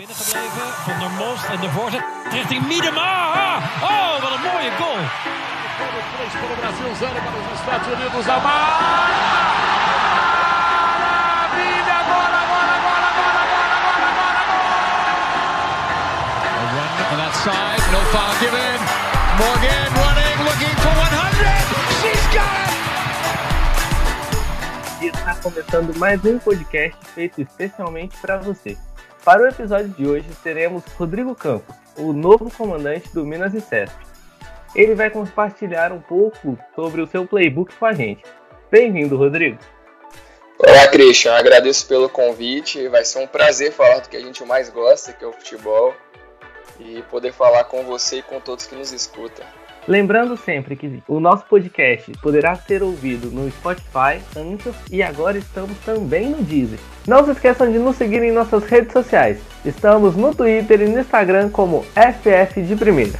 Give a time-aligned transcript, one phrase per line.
[0.00, 3.12] Binnengebleven van der Most en de voorzet richting Miedema.
[3.82, 5.02] Oh, wat een mooie goal.
[6.40, 8.24] Para o Brasil, zero para os Estados Unidos.
[8.26, 8.66] Maravilha!
[12.04, 14.68] Agora, agora, agora, agora, agora, agora, agora!
[16.60, 18.80] A run on that side, no foul given.
[19.40, 21.64] Morgan running, looking for 100.
[22.00, 22.80] She's got it!
[25.04, 28.78] E está começando mais um podcast feito especialmente para você.
[29.24, 33.94] Para o episódio de hoje, teremos Rodrigo Campos, o novo comandante do Minas e Cesp.
[34.74, 38.24] Ele vai compartilhar um pouco sobre o seu playbook com a gente.
[38.70, 39.58] Bem-vindo, Rodrigo.
[40.58, 41.34] Olá, Christian.
[41.34, 42.88] Agradeço pelo convite.
[42.88, 45.94] Vai ser um prazer falar do que a gente mais gosta, que é o futebol,
[46.78, 49.44] e poder falar com você e com todos que nos escutam.
[49.88, 55.76] Lembrando sempre que o nosso podcast poderá ser ouvido no Spotify, Anchor e agora estamos
[55.78, 56.78] também no Deezer.
[57.06, 59.40] Não se esqueçam de nos seguir em nossas redes sociais.
[59.64, 63.18] Estamos no Twitter e no Instagram como FF de Primeira.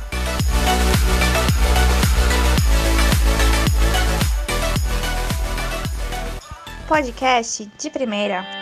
[6.87, 8.60] Podcast de primeira.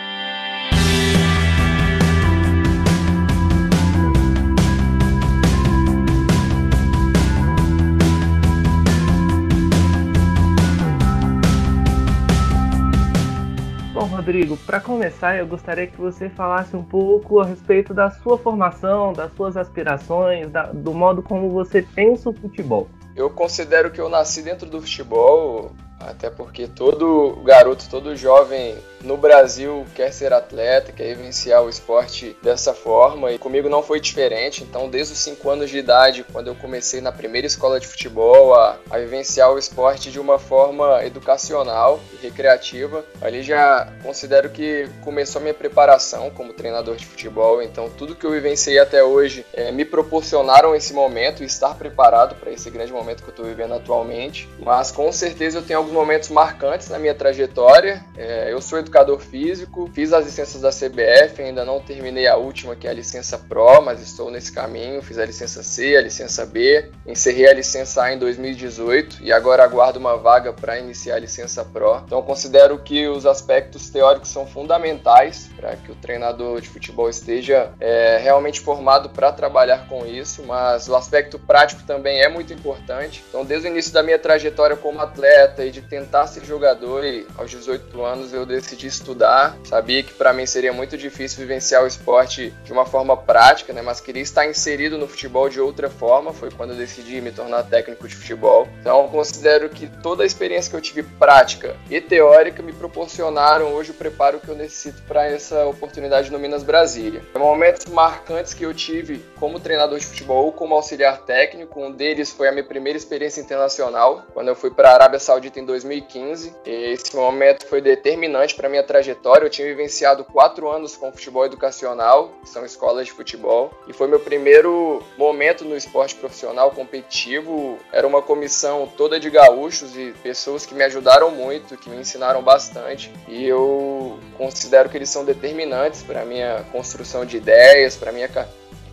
[14.29, 19.11] Rodrigo, para começar, eu gostaria que você falasse um pouco a respeito da sua formação,
[19.11, 22.87] das suas aspirações, da- do modo como você pensa o futebol.
[23.15, 29.17] Eu considero que eu nasci dentro do futebol, até porque todo garoto, todo jovem no
[29.17, 34.63] Brasil quer ser atleta, quer vivenciar o esporte dessa forma, e comigo não foi diferente.
[34.63, 38.53] Então, desde os 5 anos de idade, quando eu comecei na primeira escola de futebol
[38.53, 44.87] a, a vivenciar o esporte de uma forma educacional e recreativa, ali já considero que
[45.03, 47.61] começou a minha preparação como treinador de futebol.
[47.61, 52.35] Então, tudo que eu vivenciei até hoje eh, me proporcionaram esse momento e estar preparado
[52.35, 54.47] para esse grande momento que eu estou vivendo atualmente.
[54.59, 58.03] Mas com certeza eu tenho alguns momentos marcantes na minha trajetória.
[58.17, 62.75] Eh, eu sou educador físico, fiz as licenças da CBF, ainda não terminei a última,
[62.75, 65.01] que é a licença Pro, mas estou nesse caminho.
[65.01, 69.63] Fiz a licença C, a licença B, encerrei a licença A em 2018 e agora
[69.63, 72.01] aguardo uma vaga para iniciar a licença Pro.
[72.05, 77.71] Então considero que os aspectos teóricos são fundamentais para que o treinador de futebol esteja
[77.79, 83.23] é, realmente formado para trabalhar com isso, mas o aspecto prático também é muito importante.
[83.29, 87.03] Então, desde o início da minha trajetória como atleta e de tentar ser jogador,
[87.37, 89.57] aos 18 anos eu decidi estudar.
[89.65, 93.81] Sabia que para mim seria muito difícil vivenciar o esporte de uma forma prática, né?
[93.81, 96.33] Mas queria estar inserido no futebol de outra forma.
[96.33, 98.67] Foi quando eu decidi me tornar técnico de futebol.
[98.81, 103.91] Então, considero que toda a experiência que eu tive prática e teórica me proporcionaram hoje
[103.91, 107.21] o preparo que eu necessito para essa oportunidade no Minas Brasília.
[107.35, 112.31] Momentos marcantes que eu tive como treinador de futebol ou como auxiliar técnico, um deles
[112.31, 116.53] foi a minha primeira experiência internacional, quando eu fui para a Arábia Saudita em 2015.
[116.65, 119.45] Esse momento foi determinante para minha trajetória.
[119.45, 124.07] Eu tinha vivenciado quatro anos com futebol educacional, que são escolas de futebol, e foi
[124.07, 127.77] meu primeiro momento no esporte profissional competitivo.
[127.91, 132.41] Era uma comissão toda de gaúchos e pessoas que me ajudaram muito, que me ensinaram
[132.41, 138.29] bastante, e eu considero que eles são determinantes para minha construção de ideias, para minha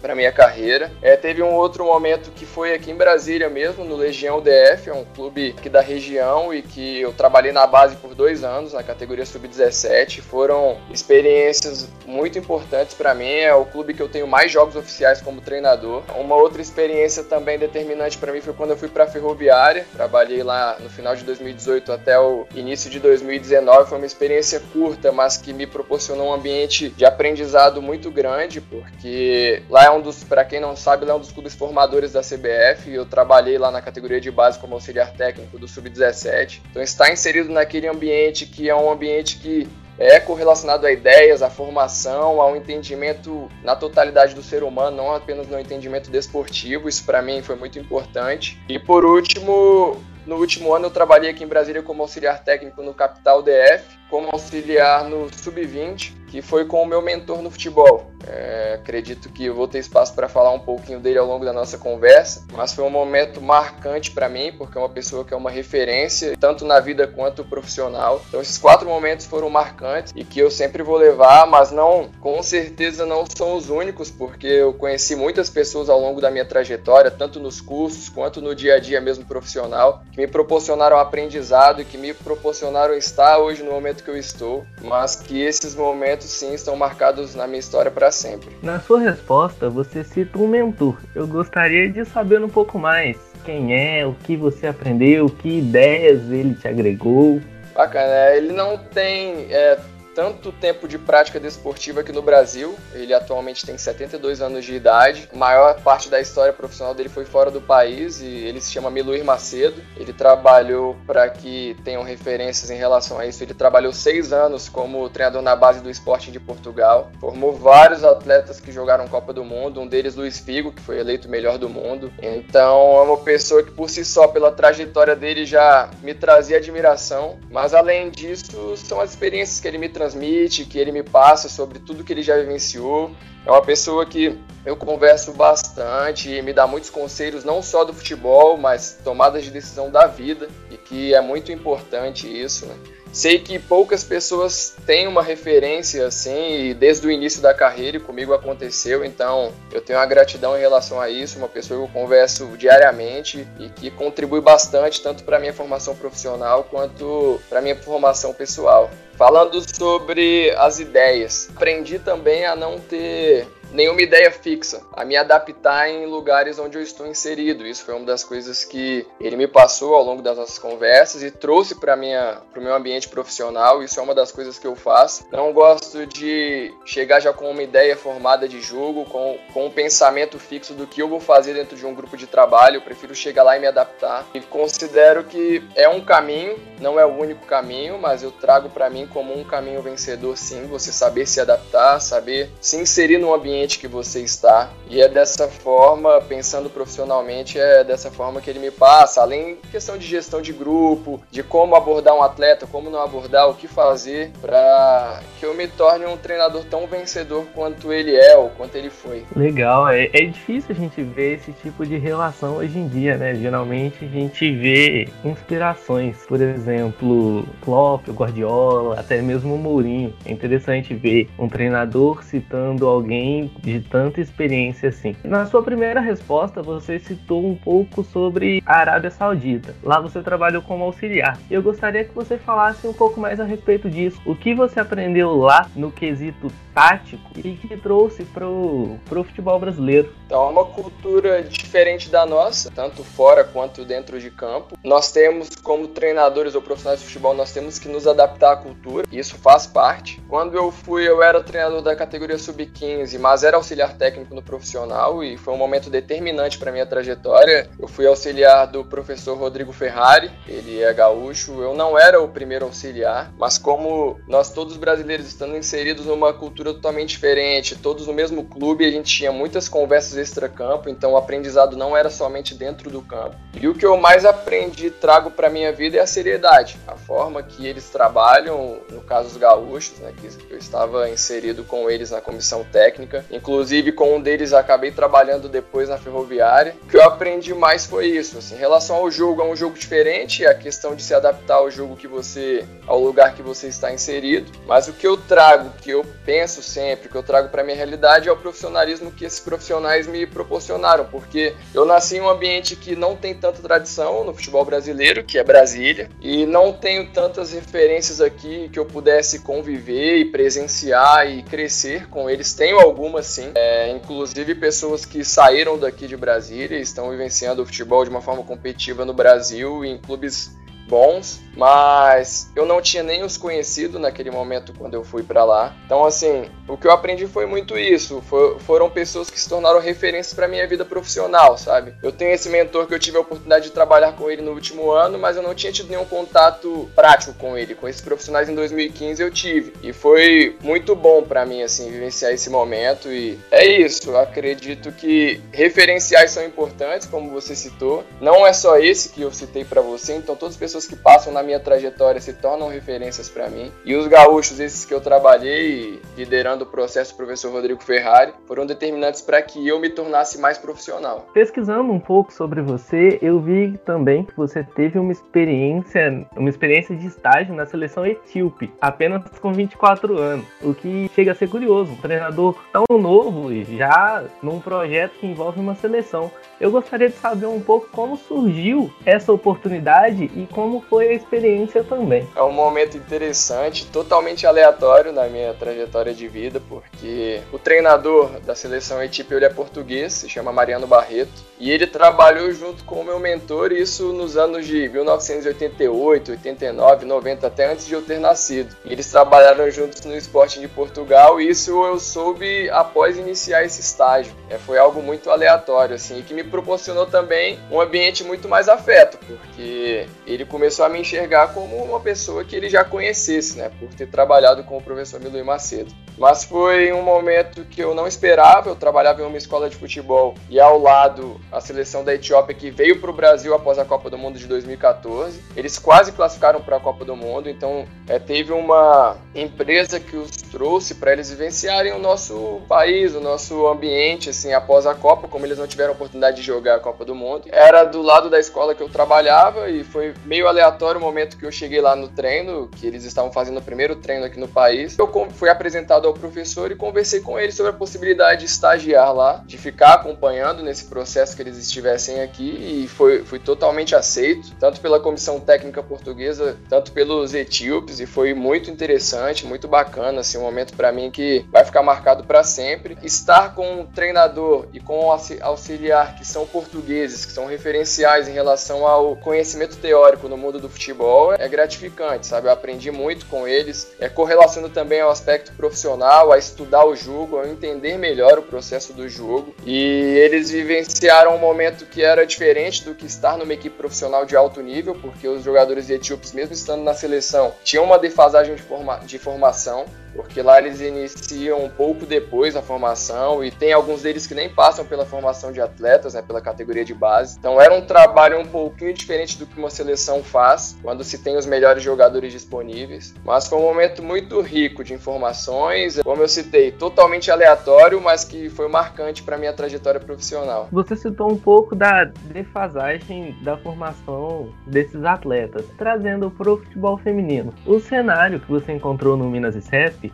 [0.00, 0.90] para minha carreira.
[1.02, 4.94] É, teve um outro momento que foi aqui em Brasília mesmo, no Legião DF, é
[4.94, 8.82] um clube aqui da região e que eu trabalhei na base por dois anos, na
[8.82, 10.20] categoria sub-17.
[10.20, 13.30] Foram experiências muito importantes para mim.
[13.30, 16.02] É o clube que eu tenho mais jogos oficiais como treinador.
[16.16, 19.86] Uma outra experiência também determinante para mim foi quando eu fui para a Ferroviária.
[19.92, 23.88] Trabalhei lá no final de 2018 até o início de 2019.
[23.88, 29.62] Foi uma experiência curta, mas que me proporcionou um ambiente de aprendizado muito grande, porque
[29.68, 32.92] lá é um dos, para quem não sabe, é um dos clubes formadores da CBF.
[32.92, 36.60] Eu trabalhei lá na categoria de base como auxiliar técnico do Sub-17.
[36.70, 41.48] Então, estar inserido naquele ambiente que é um ambiente que é correlacionado a ideias, a
[41.48, 46.88] formação, ao entendimento na totalidade do ser humano, não apenas no entendimento desportivo.
[46.88, 48.60] Isso para mim foi muito importante.
[48.68, 52.92] E por último, no último ano eu trabalhei aqui em Brasília como auxiliar técnico no
[52.92, 58.10] Capital DF, como auxiliar no Sub-20, que foi com o meu mentor no futebol.
[58.26, 61.52] É, acredito que eu vou ter espaço para falar um pouquinho dele ao longo da
[61.52, 65.36] nossa conversa, mas foi um momento marcante para mim, porque é uma pessoa que é
[65.36, 68.20] uma referência, tanto na vida quanto profissional.
[68.28, 72.42] Então, esses quatro momentos foram marcantes e que eu sempre vou levar, mas não, com
[72.42, 77.10] certeza não são os únicos, porque eu conheci muitas pessoas ao longo da minha trajetória,
[77.10, 81.84] tanto nos cursos quanto no dia a dia mesmo profissional, que me proporcionaram aprendizado e
[81.84, 86.54] que me proporcionaram estar hoje no momento que eu estou, mas que esses momentos sim
[86.54, 88.48] estão marcados na minha história para sempre.
[88.62, 90.96] Na sua resposta, você cita um mentor.
[91.14, 93.16] Eu gostaria de saber um pouco mais.
[93.44, 97.40] Quem é, o que você aprendeu, que ideias ele te agregou.
[97.74, 99.78] Bacana, é, ele não tem é,
[100.16, 102.74] tanto tempo de prática desportiva aqui no Brasil.
[102.94, 105.28] Ele atualmente tem 72 anos de idade.
[105.30, 108.90] A maior parte da história profissional dele foi fora do país e ele se chama
[108.90, 109.82] Miluir Macedo.
[109.94, 113.44] Ele trabalhou para que tenham referências em relação a isso.
[113.44, 117.10] Ele trabalhou seis anos como treinador na base do Sporting de Portugal.
[117.20, 119.82] Formou vários atletas que jogaram Copa do Mundo.
[119.82, 122.10] Um deles, Luiz Figo, que foi eleito melhor do mundo.
[122.22, 127.38] Então é uma pessoa que por si só, pela trajetória dele, já me trazia admiração.
[127.50, 131.48] Mas além disso, são as experiências que ele me transmitiu transmite, que ele me passa
[131.48, 133.10] sobre tudo que ele já vivenciou.
[133.44, 137.92] É uma pessoa que eu converso bastante e me dá muitos conselhos, não só do
[137.92, 142.74] futebol, mas tomadas de decisão da vida, e que é muito importante isso, né?
[143.16, 148.00] Sei que poucas pessoas têm uma referência assim, e desde o início da carreira, e
[148.00, 152.02] comigo aconteceu, então eu tenho uma gratidão em relação a isso, uma pessoa que eu
[152.02, 158.34] converso diariamente e que contribui bastante, tanto para minha formação profissional quanto para minha formação
[158.34, 158.90] pessoal.
[159.14, 165.88] Falando sobre as ideias, aprendi também a não ter nenhuma ideia fixa, a me adaptar
[165.88, 167.66] em lugares onde eu estou inserido.
[167.66, 171.30] Isso foi uma das coisas que ele me passou ao longo das nossas conversas e
[171.30, 173.82] trouxe para minha para o meu ambiente profissional.
[173.82, 175.26] Isso é uma das coisas que eu faço.
[175.30, 180.38] Não gosto de chegar já com uma ideia formada de jogo, com, com um pensamento
[180.38, 182.76] fixo do que eu vou fazer dentro de um grupo de trabalho.
[182.76, 184.26] Eu prefiro chegar lá e me adaptar.
[184.32, 188.88] E considero que é um caminho, não é o único caminho, mas eu trago para
[188.88, 190.66] mim como um caminho vencedor, sim.
[190.66, 194.70] Você saber se adaptar, saber se inserir num ambiente ambiente que você está.
[194.88, 199.98] E é dessa forma, pensando profissionalmente, é dessa forma que ele me passa, além questão
[199.98, 204.30] de gestão de grupo, de como abordar um atleta, como não abordar, o que fazer
[204.40, 208.88] para que eu me torne um treinador tão vencedor quanto ele é ou quanto ele
[208.88, 209.24] foi.
[209.34, 213.34] Legal, é, é difícil a gente ver esse tipo de relação hoje em dia, né?
[213.34, 220.14] Geralmente a gente vê inspirações, por exemplo, Klopp, Guardiola, até mesmo Mourinho.
[220.24, 225.14] É interessante ver um treinador citando alguém de tanta experiência assim.
[225.24, 229.74] Na sua primeira resposta, você citou um pouco sobre a Arábia Saudita.
[229.82, 231.38] Lá você trabalhou como auxiliar.
[231.50, 234.20] Eu gostaria que você falasse um pouco mais a respeito disso.
[234.24, 240.12] O que você aprendeu lá no quesito tático e que trouxe pro, pro futebol brasileiro?
[240.26, 244.76] Então, é uma cultura diferente da nossa, tanto fora quanto dentro de campo.
[244.82, 249.06] Nós temos, como treinadores ou profissionais de futebol, nós temos que nos adaptar à cultura.
[249.12, 250.20] Isso faz parte.
[250.28, 255.22] Quando eu fui, eu era treinador da categoria sub-15, mas era auxiliar técnico no profissional
[255.22, 257.70] e foi um momento determinante para minha trajetória.
[257.78, 261.62] Eu fui auxiliar do professor Rodrigo Ferrari, ele é gaúcho.
[261.62, 266.74] Eu não era o primeiro auxiliar, mas como nós todos brasileiros estando inseridos numa cultura
[266.74, 271.76] totalmente diferente, todos no mesmo clube, a gente tinha muitas conversas extra-campo, então o aprendizado
[271.76, 273.36] não era somente dentro do campo.
[273.60, 277.42] E o que eu mais aprendi trago para minha vida é a seriedade, a forma
[277.42, 282.20] que eles trabalham, no caso os gaúchos, né, que eu estava inserido com eles na
[282.20, 286.74] comissão técnica Inclusive, com um deles acabei trabalhando depois na ferroviária.
[286.82, 288.38] O que eu aprendi mais foi isso.
[288.38, 291.56] Assim, em relação ao jogo, é um jogo diferente, é a questão de se adaptar
[291.56, 292.64] ao jogo que você.
[292.86, 294.50] ao lugar que você está inserido.
[294.66, 298.28] Mas o que eu trago, que eu penso sempre, que eu trago para minha realidade
[298.28, 301.04] é o profissionalismo que esses profissionais me proporcionaram.
[301.06, 305.38] Porque eu nasci em um ambiente que não tem tanta tradição no futebol brasileiro, que
[305.38, 311.42] é Brasília, e não tenho tantas referências aqui que eu pudesse conviver e presenciar e
[311.42, 312.54] crescer com eles.
[312.54, 313.50] Tenho algumas sim.
[313.54, 318.20] É, inclusive pessoas que saíram daqui de Brasília e estão vivenciando o futebol de uma
[318.20, 320.50] forma competitiva no Brasil em clubes
[320.86, 325.74] bons, mas eu não tinha nem os conhecido naquele momento quando eu fui para lá.
[325.86, 328.20] Então, assim, o que eu aprendi foi muito isso.
[328.28, 331.94] For, foram pessoas que se tornaram referências para minha vida profissional, sabe?
[332.02, 334.90] Eu tenho esse mentor que eu tive a oportunidade de trabalhar com ele no último
[334.90, 337.74] ano, mas eu não tinha tido nenhum contato prático com ele.
[337.74, 339.72] Com esses profissionais em 2015 eu tive.
[339.82, 343.08] E foi muito bom para mim, assim, vivenciar esse momento.
[343.08, 344.10] E é isso.
[344.10, 348.04] Eu acredito que referenciais são importantes, como você citou.
[348.20, 350.96] Não é só esse que eu citei para você, então todas as pessoas pessoas que
[350.96, 353.72] passam na minha trajetória se tornam referências para mim.
[353.84, 358.66] E os gaúchos, esses que eu trabalhei, liderando o processo do professor Rodrigo Ferrari, foram
[358.66, 361.28] determinantes para que eu me tornasse mais profissional.
[361.32, 366.94] Pesquisando um pouco sobre você, eu vi também que você teve uma experiência, uma experiência
[366.94, 371.92] de estágio na seleção etíope, apenas com 24 anos, o que chega a ser curioso,
[371.92, 376.30] um treinador tão novo e já num projeto que envolve uma seleção.
[376.60, 381.12] Eu gostaria de saber um pouco como surgiu essa oportunidade e com como foi a
[381.12, 382.28] experiência também.
[382.34, 388.56] É um momento interessante, totalmente aleatório na minha trajetória de vida, porque o treinador da
[388.56, 393.04] seleção Etíope ele é português, se chama Mariano Barreto, e ele trabalhou junto com o
[393.04, 398.76] meu mentor, isso nos anos de 1988, 89, 90, até antes de eu ter nascido.
[398.84, 404.34] Eles trabalharam juntos no Sporting de Portugal, e isso eu soube após iniciar esse estágio.
[404.50, 409.16] É, foi algo muito aleatório, assim, que me proporcionou também um ambiente muito mais afeto,
[409.26, 413.92] porque ele começou a me enxergar como uma pessoa que ele já conhecesse, né, por
[413.92, 415.94] ter trabalhado com o professor Miluí Macedo.
[416.16, 420.34] Mas foi um momento que eu não esperava, eu trabalhava em uma escola de futebol
[420.48, 424.08] e ao lado a seleção da Etiópia que veio para o Brasil após a Copa
[424.08, 425.42] do Mundo de 2014.
[425.54, 430.30] Eles quase classificaram para a Copa do Mundo, então é, teve uma empresa que os
[430.30, 435.44] trouxe para eles vivenciarem o nosso país, o nosso ambiente, assim, após a Copa, como
[435.44, 437.42] eles não tiveram oportunidade de jogar a Copa do Mundo.
[437.52, 441.44] Era do lado da escola que eu trabalhava e foi meio aleatório o momento que
[441.44, 444.96] eu cheguei lá no treino, que eles estavam fazendo o primeiro treino aqui no país.
[444.98, 449.42] Eu fui apresentado ao professor e conversei com ele sobre a possibilidade de estagiar lá,
[449.46, 454.80] de ficar acompanhando nesse processo que eles estivessem aqui e foi, foi totalmente aceito, tanto
[454.80, 460.42] pela comissão técnica portuguesa, tanto pelos etíopes e foi muito interessante, muito bacana, assim, um
[460.42, 462.96] momento para mim que vai ficar marcado para sempre.
[463.02, 465.10] Estar com um treinador e com um
[465.42, 470.68] auxiliar que são portugueses, que são referenciais em relação ao conhecimento teórico no mundo do
[470.68, 472.48] futebol é gratificante, sabe?
[472.48, 477.38] Eu aprendi muito com eles, é correlacionando também ao aspecto profissional, a estudar o jogo,
[477.38, 479.54] a entender melhor o processo do jogo.
[479.64, 479.80] E
[480.18, 484.60] eles vivenciaram um momento que era diferente do que estar numa equipe profissional de alto
[484.60, 489.18] nível, porque os jogadores etíopes, mesmo estando na seleção, tinham uma defasagem de, forma de
[489.18, 494.34] formação porque lá eles iniciam um pouco depois a formação e tem alguns deles que
[494.34, 497.36] nem passam pela formação de atletas, né, pela categoria de base.
[497.38, 501.36] Então era um trabalho um pouquinho diferente do que uma seleção faz quando se tem
[501.36, 506.70] os melhores jogadores disponíveis, mas foi um momento muito rico de informações, como eu citei,
[506.70, 510.68] totalmente aleatório, mas que foi marcante para minha trajetória profissional.
[510.72, 517.52] Você citou um pouco da defasagem da formação desses atletas, trazendo para o futebol feminino.
[517.66, 519.62] O cenário que você encontrou no Minas e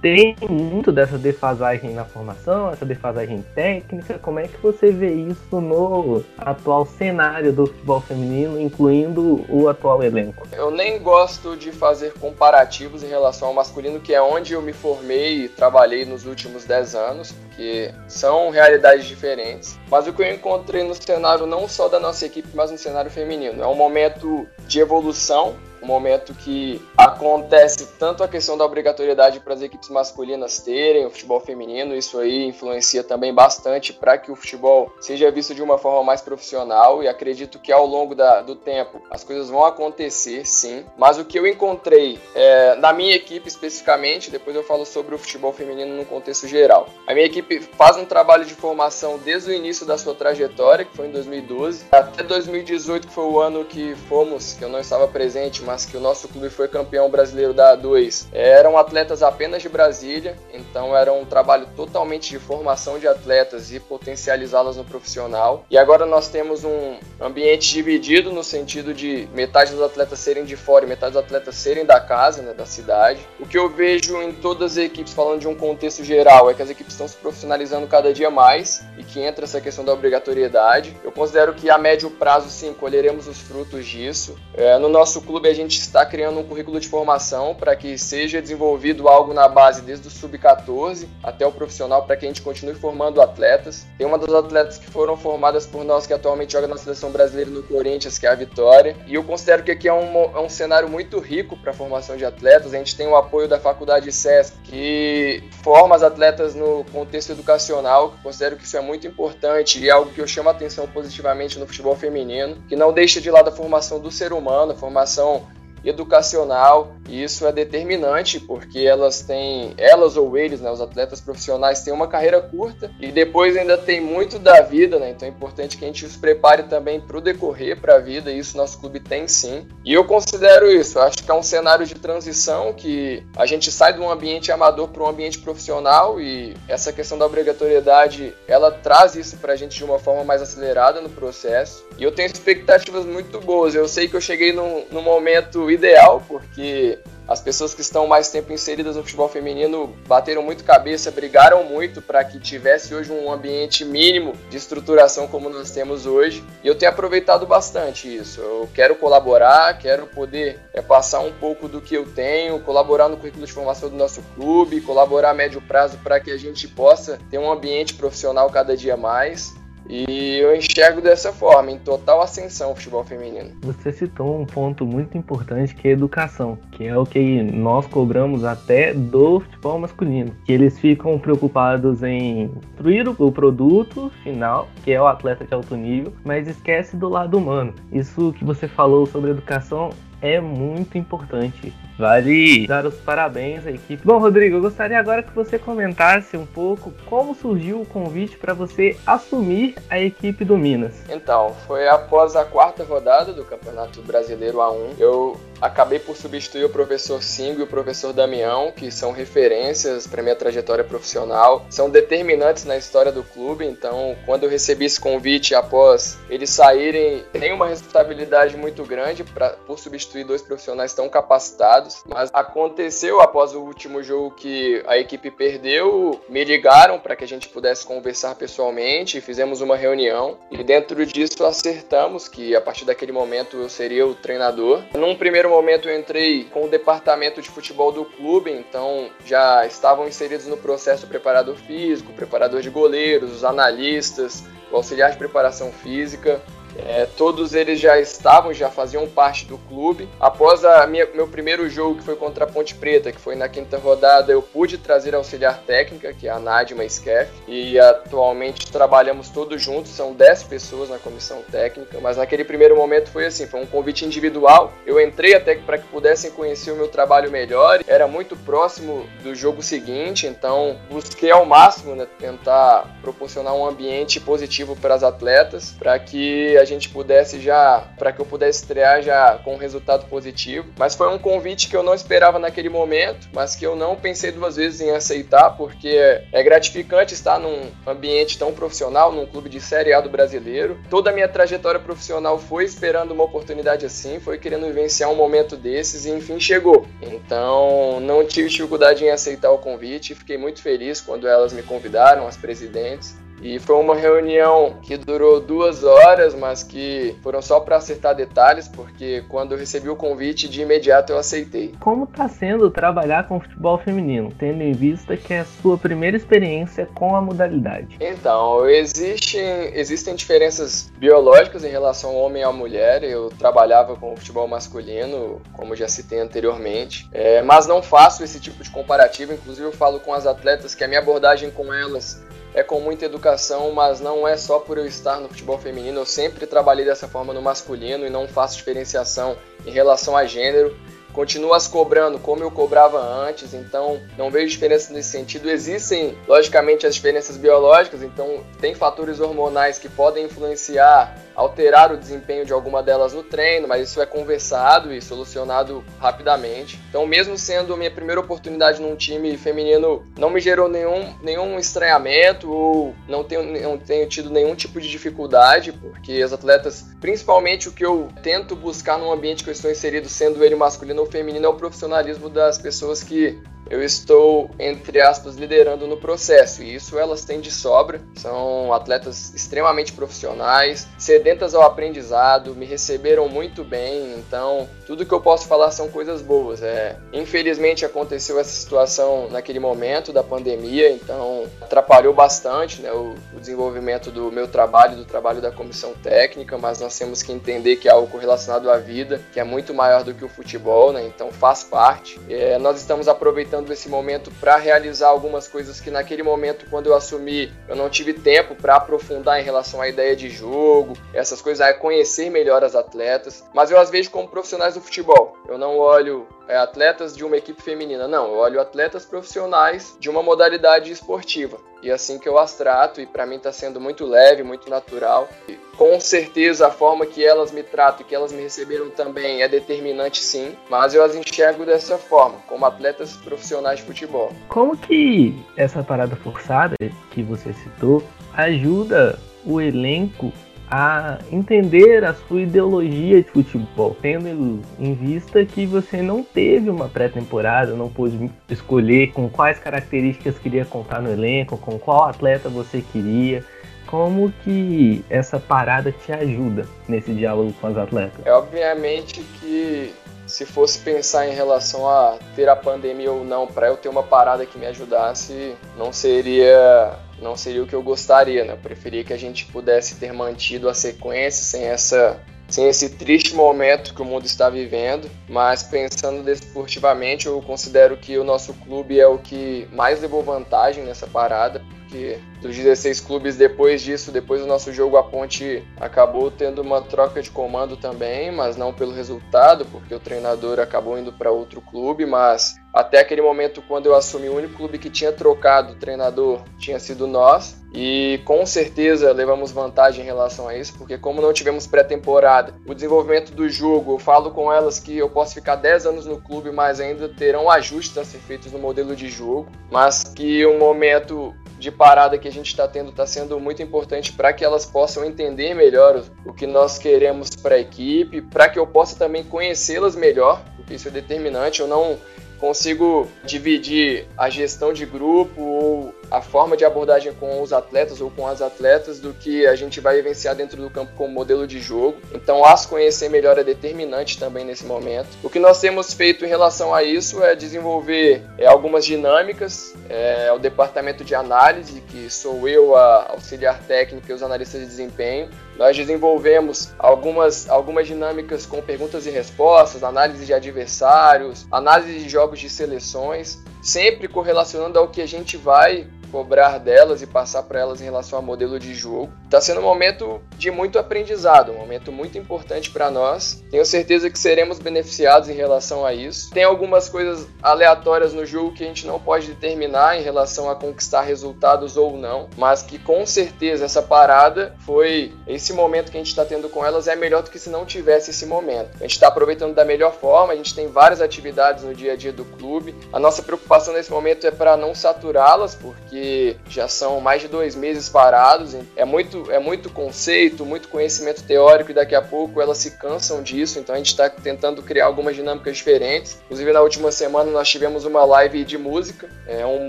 [0.01, 4.19] tem muito dessa defasagem na formação, essa defasagem técnica.
[4.19, 10.03] Como é que você vê isso no atual cenário do futebol feminino, incluindo o atual
[10.03, 10.47] elenco?
[10.53, 14.73] Eu nem gosto de fazer comparativos em relação ao masculino, que é onde eu me
[14.73, 19.79] formei e trabalhei nos últimos 10 anos, porque são realidades diferentes.
[19.91, 23.11] Mas o que eu encontrei no cenário não só da nossa equipe, mas no cenário
[23.11, 29.41] feminino, é um momento de evolução um momento que acontece tanto a questão da obrigatoriedade
[29.41, 34.31] para as equipes masculinas terem o futebol feminino, isso aí influencia também bastante para que
[34.31, 38.41] o futebol seja visto de uma forma mais profissional e acredito que ao longo da,
[38.41, 43.15] do tempo as coisas vão acontecer sim, mas o que eu encontrei é, na minha
[43.15, 46.89] equipe especificamente, depois eu falo sobre o futebol feminino no contexto geral.
[47.07, 50.97] A minha equipe faz um trabalho de formação desde o início da sua trajetória, que
[50.97, 55.09] foi em 2012, até 2018, que foi o ano que fomos, que eu não estava
[55.09, 59.62] presente, mas mas que o nosso clube foi campeão brasileiro da A2, eram atletas apenas
[59.62, 65.64] de Brasília, então era um trabalho totalmente de formação de atletas e potencializá-las no profissional.
[65.71, 70.57] E agora nós temos um ambiente dividido no sentido de metade dos atletas serem de
[70.57, 73.26] fora e metade dos atletas serem da casa, né, da cidade.
[73.41, 76.61] O que eu vejo em todas as equipes, falando de um contexto geral, é que
[76.61, 80.95] as equipes estão se profissionalizando cada dia mais e que entra essa questão da obrigatoriedade.
[81.02, 84.37] Eu considero que a médio prazo, sim, colheremos os frutos disso.
[84.52, 87.97] É, no nosso clube, a gente gente está criando um currículo de formação para que
[87.97, 92.42] seja desenvolvido algo na base desde o sub-14 até o profissional para que a gente
[92.42, 93.87] continue formando atletas.
[93.97, 97.50] Tem uma das atletas que foram formadas por nós que atualmente joga na seleção brasileira
[97.50, 98.97] no Corinthians, que é a Vitória.
[99.07, 102.16] E eu considero que aqui é um, é um cenário muito rico para a formação
[102.16, 102.75] de atletas.
[102.75, 108.14] A gente tem o apoio da Faculdade SESC, que forma as atletas no contexto educacional.
[108.23, 111.59] Considero que isso é muito importante e é algo que eu chamo a atenção positivamente
[111.59, 115.47] no futebol feminino, que não deixa de lado a formação do ser humano, a formação
[115.85, 121.81] educacional, e isso é determinante porque elas têm, elas ou eles, né, os atletas profissionais
[121.83, 125.11] têm uma carreira curta e depois ainda tem muito da vida, né?
[125.11, 128.31] Então é importante que a gente os prepare também para o decorrer, para a vida,
[128.31, 129.67] e isso nosso clube tem sim.
[129.85, 133.93] E eu considero isso, acho que é um cenário de transição que a gente sai
[133.93, 139.15] de um ambiente amador para um ambiente profissional e essa questão da obrigatoriedade, ela traz
[139.15, 141.85] isso para a gente de uma forma mais acelerada no processo.
[141.99, 143.75] E eu tenho expectativas muito boas.
[143.75, 148.29] Eu sei que eu cheguei num, num momento ideal, porque as pessoas que estão mais
[148.31, 153.33] tempo inseridas no futebol feminino bateram muito cabeça, brigaram muito para que tivesse hoje um
[153.33, 156.45] ambiente mínimo de estruturação como nós temos hoje.
[156.62, 158.41] E eu tenho aproveitado bastante isso.
[158.41, 163.17] Eu quero colaborar, quero poder é, passar um pouco do que eu tenho, colaborar no
[163.17, 167.19] currículo de formação do nosso clube, colaborar a médio prazo para que a gente possa
[167.31, 169.55] ter um ambiente profissional cada dia mais.
[169.95, 173.51] E eu enxergo dessa forma, em total ascensão o futebol feminino.
[173.61, 178.43] Você citou um ponto muito importante que é educação, que é o que nós cobramos
[178.43, 180.35] até do futebol masculino.
[180.47, 185.77] Que eles ficam preocupados em construir o produto final, que é o atleta de alto
[185.77, 187.75] nível, mas esquece do lado humano.
[187.93, 189.91] Isso que você falou sobre educação
[190.23, 191.75] é muito importante.
[191.99, 194.02] Vale dar os parabéns à equipe.
[194.05, 198.55] Bom, Rodrigo, eu gostaria agora que você comentasse um pouco como surgiu o convite para
[198.55, 201.05] você assumir a equipe do Minas.
[201.11, 204.95] Então, foi após a quarta rodada do Campeonato Brasileiro A1.
[204.99, 210.21] Eu acabei por substituir o professor Singo e o professor Damião, que são referências para
[210.21, 213.64] minha trajetória profissional, são determinantes na história do clube.
[213.64, 219.50] Então, quando eu recebi esse convite após eles saírem, tem uma responsabilidade muito grande pra,
[219.50, 222.02] por substituir dois profissionais tão capacitados.
[222.09, 227.28] Mas aconteceu após o último jogo que a equipe perdeu, me ligaram para que a
[227.28, 233.12] gente pudesse conversar pessoalmente, fizemos uma reunião e dentro disso acertamos que a partir daquele
[233.12, 234.83] momento eu seria o treinador.
[234.95, 240.09] Num primeiro momento eu entrei com o departamento de futebol do clube, então já estavam
[240.09, 246.40] inseridos no processo preparador físico, preparador de goleiros, os analistas, o auxiliar de preparação física.
[246.79, 250.09] É, todos eles já estavam, já faziam parte do clube.
[250.21, 253.49] Após a minha, meu primeiro jogo, que foi contra a Ponte Preta, que foi na
[253.49, 258.71] quinta rodada, eu pude trazer a auxiliar técnica, que é a Nadima Skeff, e atualmente
[258.71, 263.47] trabalhamos todos juntos, são 10 pessoas na comissão técnica, mas naquele primeiro momento foi assim,
[263.47, 264.73] foi um convite individual.
[264.87, 269.35] Eu entrei até para que pudessem conhecer o meu trabalho melhor, era muito próximo do
[269.35, 275.75] jogo seguinte, então busquei ao máximo né, tentar proporcionar um ambiente positivo para as atletas,
[275.79, 280.07] para que a gente pudesse já, para que eu pudesse estrear já com um resultado
[280.07, 280.69] positivo.
[280.79, 284.33] Mas foi um convite que eu não esperava naquele momento, mas que eu não pensei
[284.33, 289.61] duas vezes em aceitar, porque é gratificante estar num ambiente tão profissional, num clube de
[289.61, 290.79] Série A do brasileiro.
[290.88, 295.56] Toda a minha trajetória profissional foi esperando uma oportunidade assim, foi querendo vivenciar um momento
[295.56, 296.87] desses e enfim chegou.
[297.00, 302.26] Então não tive dificuldade em aceitar o convite, fiquei muito feliz quando elas me convidaram,
[302.26, 303.22] as presidentes.
[303.43, 308.69] E foi uma reunião que durou duas horas, mas que foram só para acertar detalhes,
[308.69, 311.75] porque quando eu recebi o convite, de imediato eu aceitei.
[311.81, 316.17] Como está sendo trabalhar com futebol feminino, tendo em vista que é a sua primeira
[316.17, 317.97] experiência com a modalidade?
[318.00, 319.43] Então, existem,
[319.75, 323.02] existem diferenças biológicas em relação ao homem e à mulher.
[323.02, 328.39] Eu trabalhava com o futebol masculino, como já citei anteriormente, é, mas não faço esse
[328.39, 329.33] tipo de comparativo.
[329.33, 332.23] Inclusive, eu falo com as atletas que a minha abordagem com elas
[332.54, 336.00] é com muita educação, mas não é só por eu estar no futebol feminino.
[336.00, 340.76] Eu sempre trabalhei dessa forma no masculino e não faço diferenciação em relação a gênero.
[341.13, 345.51] Continuo as cobrando como eu cobrava antes, então não vejo diferença nesse sentido.
[345.51, 352.45] Existem, logicamente, as diferenças biológicas, então tem fatores hormonais que podem influenciar alterar o desempenho
[352.45, 356.79] de alguma delas no treino, mas isso é conversado e solucionado rapidamente.
[356.89, 362.51] Então, mesmo sendo minha primeira oportunidade num time feminino, não me gerou nenhum, nenhum estranhamento
[362.51, 367.73] ou não tenho, não tenho tido nenhum tipo de dificuldade, porque as atletas, principalmente o
[367.73, 371.49] que eu tento buscar num ambiente que eu estou inserido, sendo ele masculino feminino, é
[371.49, 373.38] o profissionalismo das pessoas que
[373.73, 376.63] eu estou, entre aspas, liderando no processo.
[376.63, 378.02] E isso elas têm de sobra.
[378.17, 384.13] São atletas extremamente profissionais, sedentas ao aprendizado, me receberam muito bem.
[384.19, 386.63] Então, tudo que eu posso falar são coisas boas.
[386.63, 393.41] É, infelizmente aconteceu essa situação naquele momento da pandemia, então atrapalhou bastante né, o, o
[393.41, 397.89] desenvolvimento do meu trabalho, do trabalho da comissão técnica, mas nós temos que entender que
[397.89, 401.06] é algo relacionado à vida, que é muito maior do que o futebol, né?
[401.06, 402.21] Então faz parte.
[402.28, 406.87] É, nós estamos aproveitando aproveitando esse momento para realizar algumas coisas que naquele momento, quando
[406.87, 411.41] eu assumi, eu não tive tempo para aprofundar em relação à ideia de jogo, essas
[411.41, 413.45] coisas, a conhecer melhor as atletas.
[413.55, 415.37] Mas eu as vejo como profissionais do futebol.
[415.49, 418.26] Eu não olho atletas de uma equipe feminina, não.
[418.26, 421.59] Eu olho atletas profissionais de uma modalidade esportiva.
[421.83, 424.71] E é assim que eu as trato, e para mim está sendo muito leve, muito
[424.71, 425.28] natural.
[425.49, 429.49] E, com certeza a forma que elas me tratam que elas me receberam também é
[429.49, 434.33] determinante sim, mas eu as enxergo dessa forma, como atletas profissionais de futebol.
[434.49, 436.76] Como que essa parada forçada
[437.11, 438.02] que você citou
[438.35, 440.33] ajuda o elenco
[440.75, 446.89] a entender a sua ideologia de futebol, tendo em vista que você não teve uma
[446.89, 452.82] pré-temporada, não pôde escolher com quais características queria contar no elenco, com qual atleta você
[452.91, 453.45] queria.
[453.87, 458.25] Como que essa parada te ajuda nesse diálogo com as atletas?
[458.25, 459.93] É obviamente que
[460.26, 464.02] se fosse pensar em relação a ter a pandemia ou não, para eu ter uma
[464.02, 468.52] parada que me ajudasse, não seria não seria o que eu gostaria, né?
[468.52, 473.35] Eu preferia que a gente pudesse ter mantido a sequência sem essa sem esse triste
[473.35, 479.00] momento que o mundo está vivendo, mas pensando desportivamente, eu considero que o nosso clube
[479.00, 484.41] é o que mais levou vantagem nessa parada, porque dos 16 clubes depois disso, depois
[484.41, 488.93] do nosso jogo, a Ponte acabou tendo uma troca de comando também, mas não pelo
[488.93, 493.95] resultado, porque o treinador acabou indo para outro clube, mas até aquele momento, quando eu
[493.95, 497.61] assumi, o único clube que tinha trocado o treinador tinha sido nós.
[497.75, 502.75] E com certeza levamos vantagem em relação a isso, porque como não tivemos pré-temporada, o
[502.75, 506.50] desenvolvimento do jogo, eu falo com elas que eu posso ficar 10 anos no clube,
[506.50, 511.35] mas ainda terão ajustes a ser feitos no modelo de jogo, mas que o momento
[511.63, 515.05] de parada que a gente está tendo está sendo muito importante para que elas possam
[515.05, 519.95] entender melhor o que nós queremos para a equipe, para que eu possa também conhecê-las
[519.95, 521.61] melhor, porque isso é determinante.
[521.61, 521.97] Eu não
[522.41, 528.11] consigo dividir a gestão de grupo ou a forma de abordagem com os atletas ou
[528.11, 531.59] com as atletas do que a gente vai vivenciar dentro do campo como modelo de
[531.59, 531.97] jogo.
[532.13, 535.09] Então, as conhecer melhor é determinante também nesse momento.
[535.23, 539.75] O que nós temos feito em relação a isso é desenvolver é, algumas dinâmicas.
[539.89, 544.67] É, o departamento de análise, que sou eu, a auxiliar técnica e os analistas de
[544.67, 552.09] desempenho, nós desenvolvemos algumas, algumas dinâmicas com perguntas e respostas, análise de adversários, análise de
[552.09, 557.59] jogos de seleções, sempre correlacionando ao que a gente vai cobrar delas e passar para
[557.59, 559.11] elas em relação ao modelo de jogo.
[559.25, 563.43] Está sendo um momento de muito aprendizado, um momento muito importante para nós.
[563.51, 566.31] Tenho certeza que seremos beneficiados em relação a isso.
[566.31, 570.55] Tem algumas coisas aleatórias no jogo que a gente não pode determinar em relação a
[570.55, 576.01] conquistar resultados ou não, mas que com certeza essa parada foi esse momento que a
[576.01, 578.77] gente está tendo com elas é melhor do que se não tivesse esse momento.
[578.77, 581.97] A gente está aproveitando da melhor forma, a gente tem várias atividades no dia a
[581.97, 582.75] dia do clube.
[582.93, 586.01] A nossa preocupação nesse momento é para não saturá-las, porque
[586.49, 588.56] já são mais de dois meses parados.
[588.76, 593.23] É muito, é muito conceito, muito conhecimento teórico e daqui a pouco elas se cansam
[593.23, 593.58] disso.
[593.58, 596.19] Então a gente está tentando criar algumas dinâmicas diferentes.
[596.25, 599.08] Inclusive na última semana nós tivemos uma live de música.
[599.26, 599.69] É, um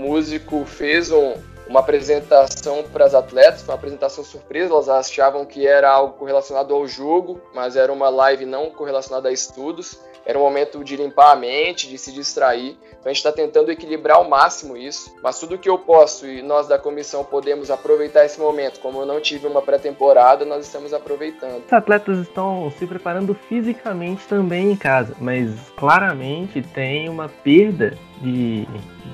[0.00, 1.34] músico fez um,
[1.66, 6.86] uma apresentação para as atletas, uma apresentação surpresa, elas achavam que era algo correlacionado ao
[6.86, 11.36] jogo, mas era uma live não correlacionada a estudos era um momento de limpar a
[11.36, 12.76] mente, de se distrair.
[12.88, 15.14] Então a gente está tentando equilibrar ao máximo isso.
[15.22, 19.06] Mas tudo que eu posso e nós da comissão podemos aproveitar esse momento, como eu
[19.06, 21.62] não tive uma pré-temporada, nós estamos aproveitando.
[21.66, 28.66] Os atletas estão se preparando fisicamente também em casa, mas claramente tem uma perda de,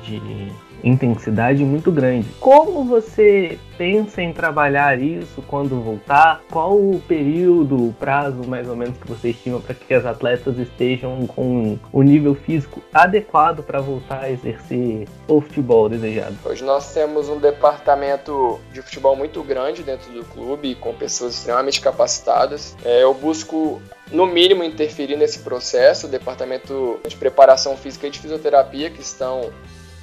[0.02, 2.28] de intensidade muito grande.
[2.40, 6.42] Como você pensa em trabalhar isso quando voltar?
[6.50, 10.58] Qual o período, o prazo mais ou menos que você estima para que as atletas
[10.58, 16.36] estejam com o nível físico adequado para voltar a exercer o futebol desejado?
[16.44, 21.80] Hoje nós temos um departamento de futebol muito grande dentro do clube, com pessoas extremamente
[21.80, 22.76] capacitadas.
[22.84, 23.80] É, eu busco
[24.12, 29.50] no mínimo interferir nesse processo, o departamento de preparação física e de fisioterapia que estão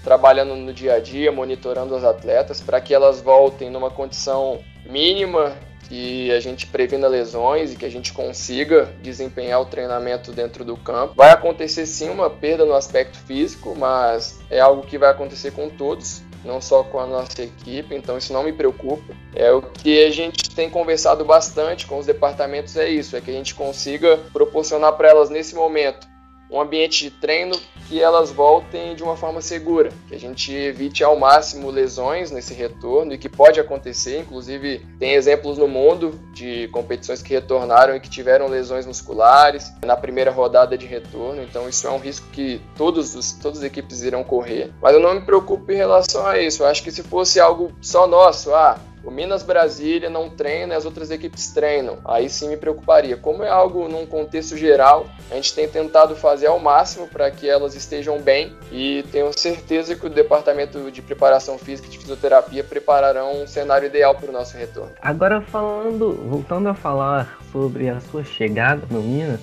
[0.03, 5.55] trabalhando no dia a dia, monitorando as atletas para que elas voltem numa condição mínima
[5.87, 10.75] que a gente previna lesões e que a gente consiga desempenhar o treinamento dentro do
[10.75, 11.13] campo.
[11.15, 15.69] Vai acontecer sim uma perda no aspecto físico, mas é algo que vai acontecer com
[15.69, 19.13] todos, não só com a nossa equipe, então isso não me preocupa.
[19.33, 23.31] É o que a gente tem conversado bastante com os departamentos é isso, é que
[23.31, 26.07] a gente consiga proporcionar para elas nesse momento
[26.49, 31.03] um ambiente de treino que elas voltem de uma forma segura, que a gente evite
[31.03, 36.67] ao máximo lesões nesse retorno e que pode acontecer, inclusive tem exemplos no mundo de
[36.69, 41.87] competições que retornaram e que tiveram lesões musculares na primeira rodada de retorno, então isso
[41.87, 45.21] é um risco que todos os, todas as equipes irão correr, mas eu não me
[45.21, 48.77] preocupo em relação a isso, eu acho que se fosse algo só nosso, ah,
[49.07, 51.97] o Minas Brasília não treina e as outras equipes treinam.
[52.03, 53.15] Aí sim me preocuparia.
[53.15, 57.49] Como é algo num contexto geral, a gente tem tentado fazer ao máximo para que
[57.49, 62.65] elas estejam bem e tenho certeza que o departamento de preparação física e de fisioterapia
[62.65, 64.91] prepararão um cenário ideal para o nosso retorno.
[65.01, 69.39] Agora falando, voltando a falar sobre a sua chegada no Minas,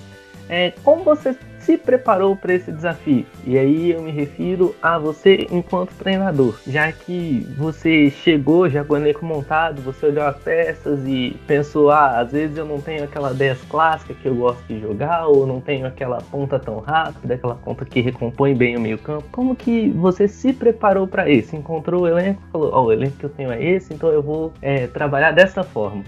[0.49, 3.25] É, como você se preparou para esse desafio?
[3.43, 8.93] E aí eu me refiro a você enquanto treinador, já que você chegou já com
[8.93, 13.03] o elenco montado, você olhou as peças e pensou, ah, às vezes eu não tenho
[13.03, 17.33] aquela 10 clássica que eu gosto de jogar, ou não tenho aquela ponta tão rápida,
[17.33, 19.25] aquela ponta que recompõe bem o meio campo.
[19.31, 21.55] Como que você se preparou para isso?
[21.55, 24.21] Encontrou o elenco, falou, ó, oh, o elenco que eu tenho é esse, então eu
[24.21, 26.03] vou é, trabalhar dessa forma.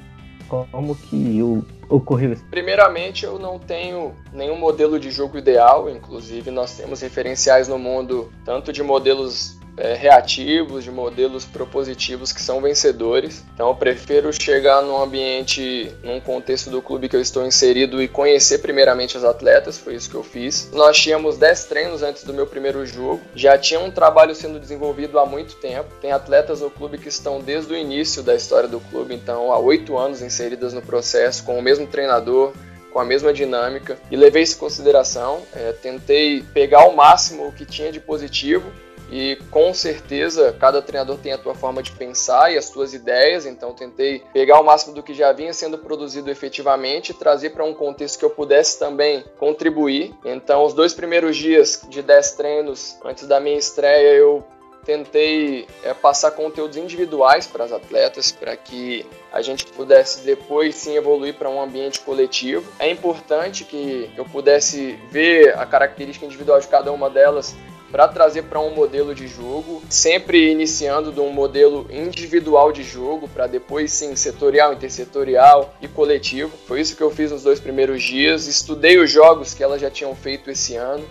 [0.48, 2.46] Como que o ocorreu isso?
[2.50, 8.32] Primeiramente, eu não tenho nenhum modelo de jogo ideal, inclusive nós temos referenciais no mundo
[8.46, 13.46] tanto de modelos é, reativos, de modelos propositivos que são vencedores.
[13.54, 18.08] Então eu prefiro chegar num ambiente, num contexto do clube que eu estou inserido e
[18.08, 20.70] conhecer primeiramente os atletas, foi isso que eu fiz.
[20.74, 25.20] Nós tínhamos 10 treinos antes do meu primeiro jogo, já tinha um trabalho sendo desenvolvido
[25.20, 25.90] há muito tempo.
[26.02, 29.60] Tem atletas no clube que estão desde o início da história do clube, então há
[29.60, 32.54] oito anos inseridas no processo, com o mesmo treinador,
[32.92, 35.44] com a mesma dinâmica e levei isso em consideração.
[35.54, 38.72] É, tentei pegar o máximo que tinha de positivo
[39.10, 43.46] e com certeza cada treinador tem a tua forma de pensar e as tuas ideias,
[43.46, 47.64] então tentei pegar o máximo do que já vinha sendo produzido efetivamente e trazer para
[47.64, 50.14] um contexto que eu pudesse também contribuir.
[50.26, 54.44] Então, os dois primeiros dias de 10 treinos antes da minha estreia, eu
[54.88, 60.96] tentei é, passar conteúdos individuais para as atletas, para que a gente pudesse depois sim
[60.96, 62.72] evoluir para um ambiente coletivo.
[62.80, 67.54] É importante que eu pudesse ver a característica individual de cada uma delas
[67.92, 73.28] para trazer para um modelo de jogo, sempre iniciando de um modelo individual de jogo,
[73.28, 76.52] para depois sim setorial, intersetorial e coletivo.
[76.66, 78.48] Foi isso que eu fiz nos dois primeiros dias.
[78.48, 81.06] Estudei os jogos que elas já tinham feito esse ano.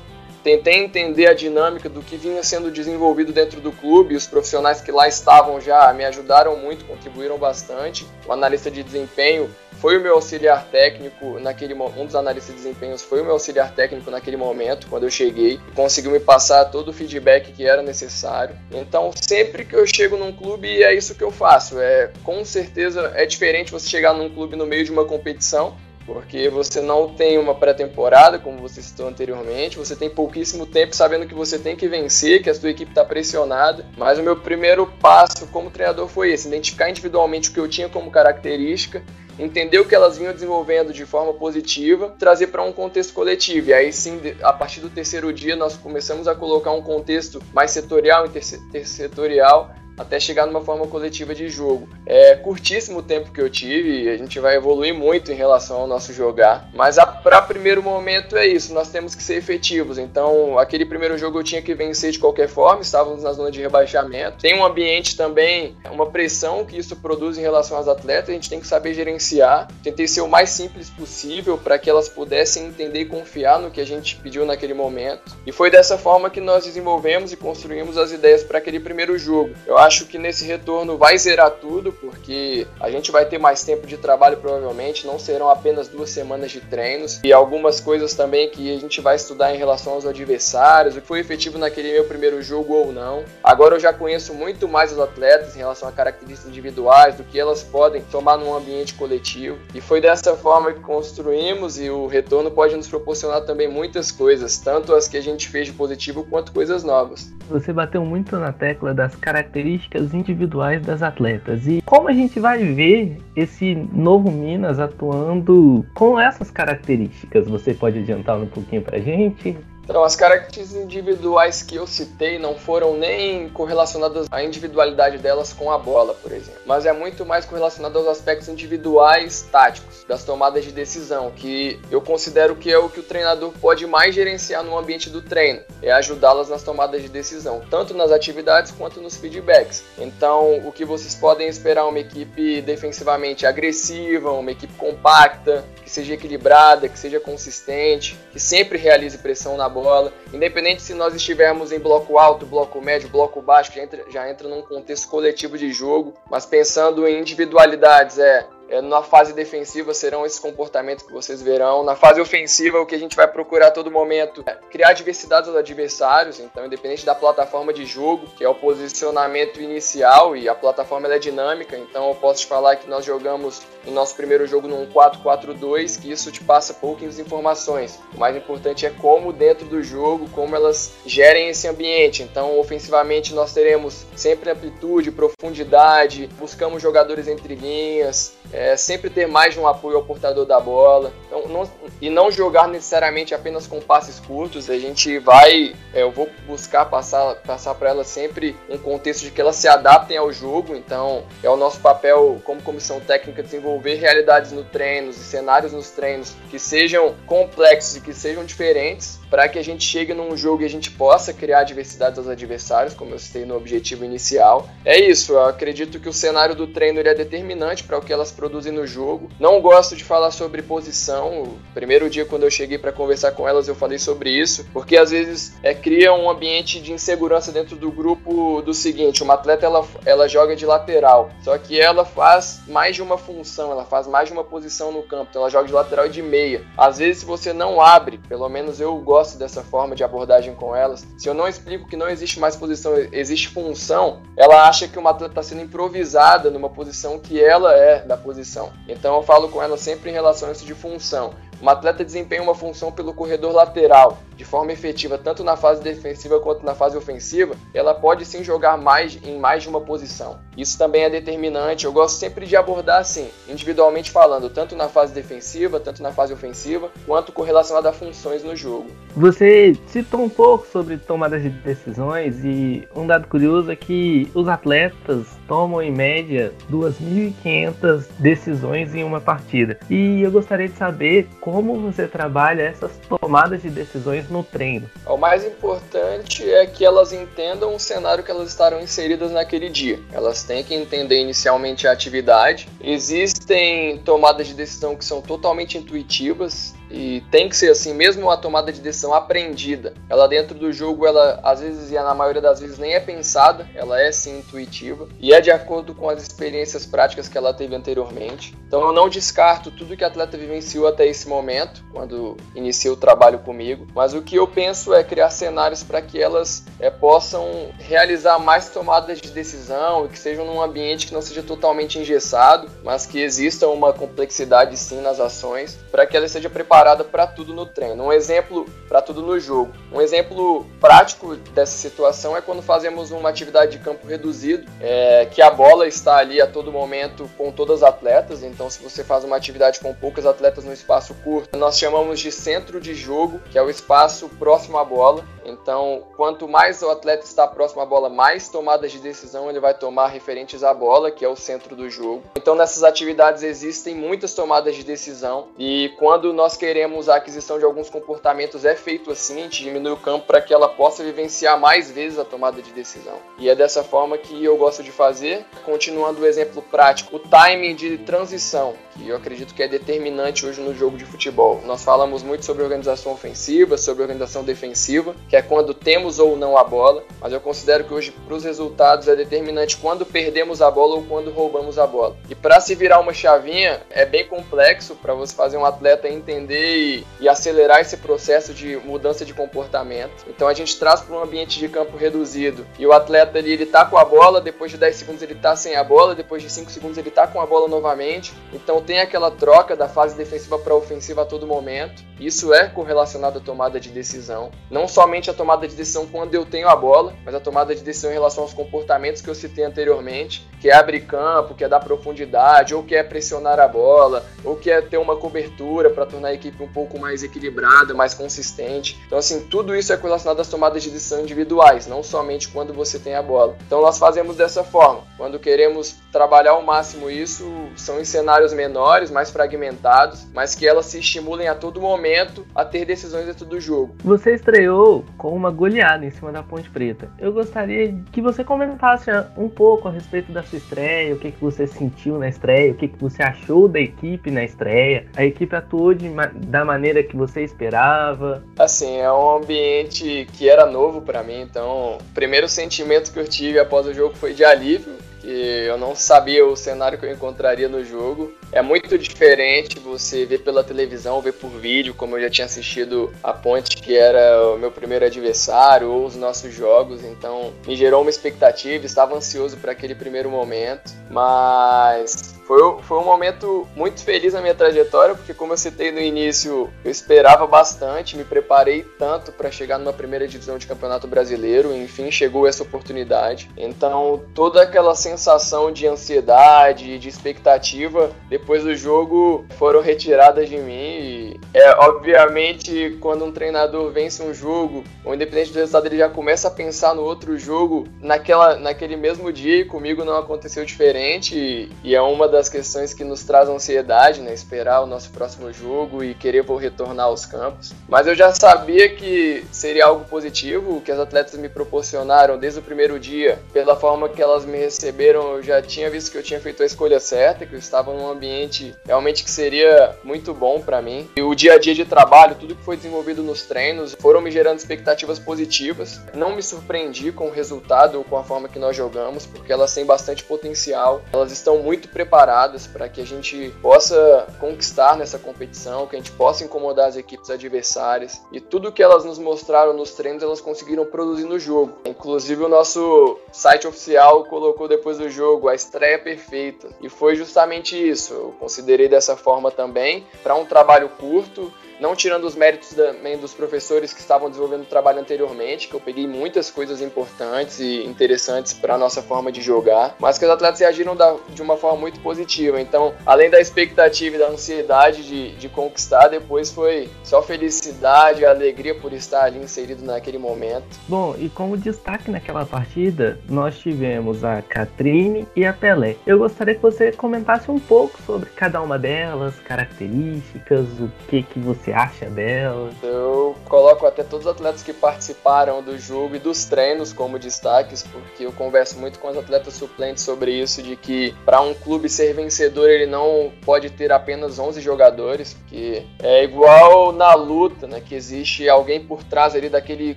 [0.47, 4.15] Tentei entender a dinâmica do que vinha sendo desenvolvido dentro do clube.
[4.15, 8.07] Os profissionais que lá estavam já me ajudaram muito, contribuíram bastante.
[8.25, 13.03] O analista de desempenho foi o meu auxiliar técnico naquele um dos analistas de desempenhos
[13.03, 16.93] foi o meu auxiliar técnico naquele momento quando eu cheguei conseguiu me passar todo o
[16.95, 21.31] feedback que era necessário então sempre que eu chego num clube é isso que eu
[21.31, 25.77] faço é com certeza é diferente você chegar num clube no meio de uma competição
[26.07, 31.27] porque você não tem uma pré-temporada, como você citou anteriormente, você tem pouquíssimo tempo sabendo
[31.27, 33.85] que você tem que vencer, que a sua equipe está pressionada.
[33.97, 37.89] Mas o meu primeiro passo como treinador foi esse: identificar individualmente o que eu tinha
[37.89, 39.03] como característica
[39.39, 43.69] entender o que elas vinham desenvolvendo de forma positiva, trazer para um contexto coletivo.
[43.69, 47.71] E aí sim, a partir do terceiro dia, nós começamos a colocar um contexto mais
[47.71, 51.89] setorial, intersetorial, até chegar numa forma coletiva de jogo.
[52.07, 55.87] É curtíssimo o tempo que eu tive, a gente vai evoluir muito em relação ao
[55.87, 59.99] nosso jogar, mas para primeiro momento é isso, nós temos que ser efetivos.
[59.99, 63.61] Então, aquele primeiro jogo eu tinha que vencer de qualquer forma, estávamos na zona de
[63.61, 64.39] rebaixamento.
[64.39, 68.49] Tem um ambiente também, uma pressão que isso produz em relação aos atletas, a gente
[68.49, 69.69] tem que saber gerenciar.
[69.83, 73.81] Tentei ser o mais simples possível para que elas pudessem entender e confiar no que
[73.81, 75.37] a gente pediu naquele momento.
[75.47, 79.55] E foi dessa forma que nós desenvolvemos e construímos as ideias para aquele primeiro jogo.
[79.67, 83.87] Eu acho que nesse retorno vai zerar tudo, porque a gente vai ter mais tempo
[83.87, 88.75] de trabalho provavelmente, não serão apenas duas semanas de treinos e algumas coisas também que
[88.75, 92.43] a gente vai estudar em relação aos adversários, o que foi efetivo naquele meu primeiro
[92.43, 93.25] jogo ou não.
[93.43, 97.39] Agora eu já conheço muito mais os atletas em relação a características individuais, do que
[97.39, 99.59] elas podem tomar num ambiente coletivo.
[99.75, 104.59] E foi dessa forma que construímos e o retorno pode nos proporcionar também muitas coisas,
[104.59, 107.33] tanto as que a gente fez de positivo quanto coisas novas.
[107.49, 112.41] Você bateu muito na tecla das características características individuais das atletas e como a gente
[112.41, 117.49] vai ver esse novo Minas atuando com essas características.
[117.49, 119.57] Você pode adiantar um pouquinho para a gente?
[119.89, 125.71] Então, as características individuais que eu citei não foram nem correlacionadas à individualidade delas com
[125.71, 130.65] a bola, por exemplo, mas é muito mais correlacionado aos aspectos individuais táticos das tomadas
[130.65, 134.77] de decisão, que eu considero que é o que o treinador pode mais gerenciar no
[134.77, 139.85] ambiente do treino, é ajudá-las nas tomadas de decisão, tanto nas atividades quanto nos feedbacks.
[139.99, 146.15] Então, o que vocês podem esperar uma equipe defensivamente agressiva, uma equipe compacta, que seja
[146.15, 151.79] equilibrada, que seja consistente, que sempre realize pressão na bola, independente se nós estivermos em
[151.79, 156.15] bloco alto, bloco médio, bloco baixo, já entra, já entra num contexto coletivo de jogo,
[156.31, 158.47] mas pensando em individualidades, é,
[158.83, 161.85] na fase defensiva serão esses comportamentos que vocês verão.
[161.85, 165.49] Na fase ofensiva, o que a gente vai procurar a todo momento é criar diversidade
[165.49, 166.41] aos adversários.
[166.41, 171.19] Então, independente da plataforma de jogo, que é o posicionamento inicial e a plataforma é
[171.19, 171.77] dinâmica.
[171.77, 176.11] Então, eu posso te falar que nós jogamos no nosso primeiro jogo num 4-4-2, que
[176.11, 178.01] isso te passa poucas informações.
[178.15, 182.23] O mais importante é como dentro do jogo, como elas gerem esse ambiente.
[182.23, 189.55] Então, ofensivamente, nós teremos sempre amplitude, profundidade, buscamos jogadores entre linhas é, sempre ter mais
[189.59, 194.19] um apoio ao portador da bola então, não, e não jogar necessariamente apenas com passes
[194.19, 194.71] curtos.
[194.71, 199.31] A gente vai, é, eu vou buscar passar, passar para elas sempre um contexto de
[199.31, 200.75] que elas se adaptem ao jogo.
[200.75, 205.91] Então, é o nosso papel como comissão técnica desenvolver realidades no treino e cenários nos
[205.91, 210.63] treinos que sejam complexos e que sejam diferentes para que a gente chegue num jogo
[210.63, 214.69] e a gente possa criar diversidade aos adversários, como eu citei no objetivo inicial.
[214.85, 218.33] É isso, eu acredito que o cenário do treino é determinante para o que elas
[218.33, 219.29] produzem no jogo.
[219.39, 221.43] Não gosto de falar sobre posição.
[221.43, 224.97] O primeiro dia quando eu cheguei para conversar com elas eu falei sobre isso, porque
[224.97, 229.67] às vezes é, cria um ambiente de insegurança dentro do grupo do seguinte, uma atleta
[229.67, 234.07] ela, ela joga de lateral, só que ela faz mais de uma função, ela faz
[234.07, 236.65] mais de uma posição no campo, então ela joga de lateral e de meia.
[236.77, 240.55] Às vezes se você não abre, pelo menos eu gosto gosto dessa forma de abordagem
[240.55, 241.07] com elas.
[241.17, 245.09] Se eu não explico que não existe mais posição, existe função, ela acha que uma
[245.09, 248.71] atleta está sendo improvisada numa posição que ela é da posição.
[248.87, 251.33] Então eu falo com ela sempre em relação a isso de função.
[251.63, 256.39] Um atleta desempenha uma função pelo corredor lateral de forma efetiva, tanto na fase defensiva
[256.41, 260.39] quanto na fase ofensiva, ela pode sim jogar mais em mais de uma posição.
[260.57, 261.85] Isso também é determinante.
[261.85, 266.33] Eu gosto sempre de abordar assim, individualmente falando, tanto na fase defensiva, tanto na fase
[266.33, 268.87] ofensiva, quanto correlacionado a funções no jogo.
[269.15, 274.49] Você citou um pouco sobre tomadas de decisões e um dado curioso é que os
[274.49, 279.79] atletas tomam em média 2.500 decisões em uma partida.
[279.89, 283.26] E eu gostaria de saber como você trabalha essas tomadas
[283.63, 284.89] de decisões no treino.
[285.05, 290.01] O mais importante é que elas entendam o cenário que elas estarão inseridas naquele dia.
[290.13, 292.69] Elas têm que entender inicialmente a atividade.
[292.81, 298.39] Existem tomadas de decisão que são totalmente intuitivas, e tem que ser assim, mesmo a
[298.39, 302.59] tomada de decisão aprendida, ela dentro do jogo, ela às vezes e na maioria das
[302.59, 305.07] vezes nem é pensada, ela é sim intuitiva.
[305.21, 308.57] E é de acordo com as experiências práticas que ela teve anteriormente.
[308.67, 312.97] Então eu não descarto tudo que a atleta vivenciou até esse momento, quando inicia o
[312.97, 317.69] trabalho comigo, mas o que eu penso é criar cenários para que elas é, possam
[317.79, 322.71] realizar mais tomadas de decisão e que sejam num ambiente que não seja totalmente engessado,
[322.83, 327.27] mas que exista uma complexidade sim nas ações, para que ela seja preparada preparada para
[327.27, 328.05] tudo no treino.
[328.05, 329.73] Um exemplo para tudo no jogo.
[329.93, 335.43] Um exemplo prático dessa situação é quando fazemos uma atividade de campo reduzido, é, que
[335.43, 338.45] a bola está ali a todo momento com todas as atletas.
[338.45, 342.31] Então, se você faz uma atividade com poucas atletas no espaço curto, nós chamamos de
[342.31, 345.25] centro de jogo, que é o espaço próximo à bola.
[345.45, 349.75] Então, quanto mais o atleta está próximo à bola, mais tomadas de decisão ele vai
[349.75, 352.23] tomar referentes à bola, que é o centro do jogo.
[352.37, 357.65] Então, nessas atividades existem muitas tomadas de decisão e quando nós queremos a aquisição de
[357.65, 361.57] alguns comportamentos é feito assim, a gente diminui o campo para que ela possa vivenciar
[361.61, 363.21] mais vezes a tomada de decisão.
[363.39, 365.47] E é dessa forma que eu gosto de fazer.
[365.65, 370.61] Continuando o exemplo prático, o timing de transição, que eu acredito que é determinante hoje
[370.61, 371.61] no jogo de futebol.
[371.65, 376.59] Nós falamos muito sobre organização ofensiva, sobre organização defensiva, que é quando temos ou não
[376.59, 380.69] a bola, mas eu considero que hoje para os resultados é determinante quando perdemos a
[380.69, 382.17] bola ou quando roubamos a bola.
[382.29, 386.56] E para se virar uma chavinha é bem complexo para você fazer um atleta entender
[386.57, 390.25] e, e, acelerar esse processo de mudança de comportamento.
[390.29, 393.67] Então a gente traz para um ambiente de campo reduzido e o atleta ali ele
[393.67, 396.51] tá com a bola, depois de 10 segundos ele tá sem a bola, depois de
[396.51, 398.33] 5 segundos ele tá com a bola novamente.
[398.53, 402.03] Então tem aquela troca da fase defensiva para ofensiva a todo momento.
[402.19, 404.51] Isso é correlacionado à tomada de decisão.
[404.71, 407.83] Não somente a tomada de decisão quando eu tenho a bola, mas a tomada de
[407.83, 411.69] decisão em relação aos comportamentos que eu citei anteriormente, que é abrir campo, que é
[411.69, 416.07] dar profundidade, ou que é pressionar a bola, ou que é ter uma cobertura para
[416.07, 418.99] tornar a equipe um pouco mais equilibrada, mais consistente.
[419.07, 422.99] Então, assim, tudo isso é relacionado às tomadas de decisão individuais, não somente quando você
[422.99, 423.57] tem a bola.
[423.67, 425.03] Então, nós fazemos dessa forma.
[425.17, 430.87] Quando queremos trabalhar ao máximo isso, são em cenários menores, mais fragmentados, mas que elas
[430.87, 433.95] se estimulem a todo momento a ter decisões dentro do jogo.
[434.05, 437.11] Você estreou com uma goleada em cima da Ponte Preta.
[437.19, 441.41] Eu gostaria que você comentasse um pouco a respeito da sua estreia, o que, que
[441.41, 445.07] você sentiu na estreia, o que, que você achou da equipe na estreia.
[445.17, 448.43] A equipe atuou de, da maneira que você esperava?
[448.59, 453.27] Assim, é um ambiente que era novo para mim, então o primeiro sentimento que eu
[453.27, 457.13] tive após o jogo foi de alívio, que eu não sabia o cenário que eu
[457.13, 458.33] encontraria no jogo.
[458.53, 463.13] É muito diferente você ver pela televisão, ver por vídeo, como eu já tinha assistido
[463.23, 468.03] a Ponte, que era o meu primeiro adversário, ou os nossos jogos, então me gerou
[468.03, 474.33] uma expectativa, estava ansioso para aquele primeiro momento, mas Foi, foi um momento muito feliz
[474.33, 479.33] na minha trajetória, porque como eu citei no início, eu esperava bastante, me preparei tanto
[479.33, 483.51] para chegar numa primeira divisão de campeonato brasileiro, enfim, chegou essa oportunidade.
[483.57, 490.71] Então, toda aquela sensação de ansiedade, de expectativa, depois do jogo foram retiradas de mim.
[490.73, 496.09] E é obviamente quando um treinador vence um jogo, ou independente do resultado, ele já
[496.09, 501.69] começa a pensar no outro jogo naquela, naquele mesmo dia, e comigo não aconteceu diferente,
[501.83, 504.33] e é uma das questões que nos traz ansiedade, né?
[504.33, 507.73] Esperar o nosso próximo jogo e querer vou retornar aos campos.
[507.89, 512.63] Mas eu já sabia que seria algo positivo, que as atletas me proporcionaram desde o
[512.63, 516.41] primeiro dia, pela forma que elas me receberam, eu já tinha visto que eu tinha
[516.41, 520.81] feito a escolha certa, que eu estava num ambiente realmente que seria muito bom para
[520.81, 521.09] mim.
[521.17, 524.31] E o dia a dia de trabalho, tudo que foi desenvolvido nos treinos, foram me
[524.31, 526.01] gerando expectativas positivas.
[526.15, 529.75] Não me surpreendi com o resultado ou com a forma que nós jogamos, porque elas
[529.75, 531.03] têm bastante potencial.
[531.13, 532.26] Elas estão muito preparadas
[532.67, 537.31] para que a gente possa conquistar nessa competição, que a gente possa incomodar as equipes
[537.31, 538.21] adversárias.
[538.33, 541.79] E tudo que elas nos mostraram nos treinos, elas conseguiram produzir no jogo.
[541.85, 546.69] Inclusive o nosso site oficial colocou depois do jogo a estreia perfeita.
[546.81, 548.15] E foi justamente isso.
[548.15, 553.35] Eu considerei dessa forma também, para um trabalho curto não tirando os méritos também dos
[553.35, 558.53] professores que estavam desenvolvendo o trabalho anteriormente, que eu peguei muitas coisas importantes e interessantes
[558.53, 561.81] para a nossa forma de jogar, mas que os atletas reagiram da, de uma forma
[561.81, 562.61] muito positiva.
[562.61, 568.75] Então, além da expectativa e da ansiedade de, de conquistar, depois foi só felicidade, alegria
[568.75, 570.67] por estar ali inserido naquele momento.
[570.89, 575.97] Bom, e como destaque naquela partida, nós tivemos a Catrine e a Pelé.
[576.07, 581.39] Eu gostaria que você comentasse um pouco sobre cada uma delas, características, o que que
[581.39, 582.71] você você acha dela?
[582.81, 587.83] Eu coloco até todos os atletas que participaram do jogo e dos treinos como destaques,
[587.83, 591.89] porque eu converso muito com os atletas suplentes sobre isso, de que para um clube
[591.89, 597.83] ser vencedor ele não pode ter apenas 11 jogadores, porque é igual na luta, né,
[597.85, 599.97] que existe alguém por trás ali daquele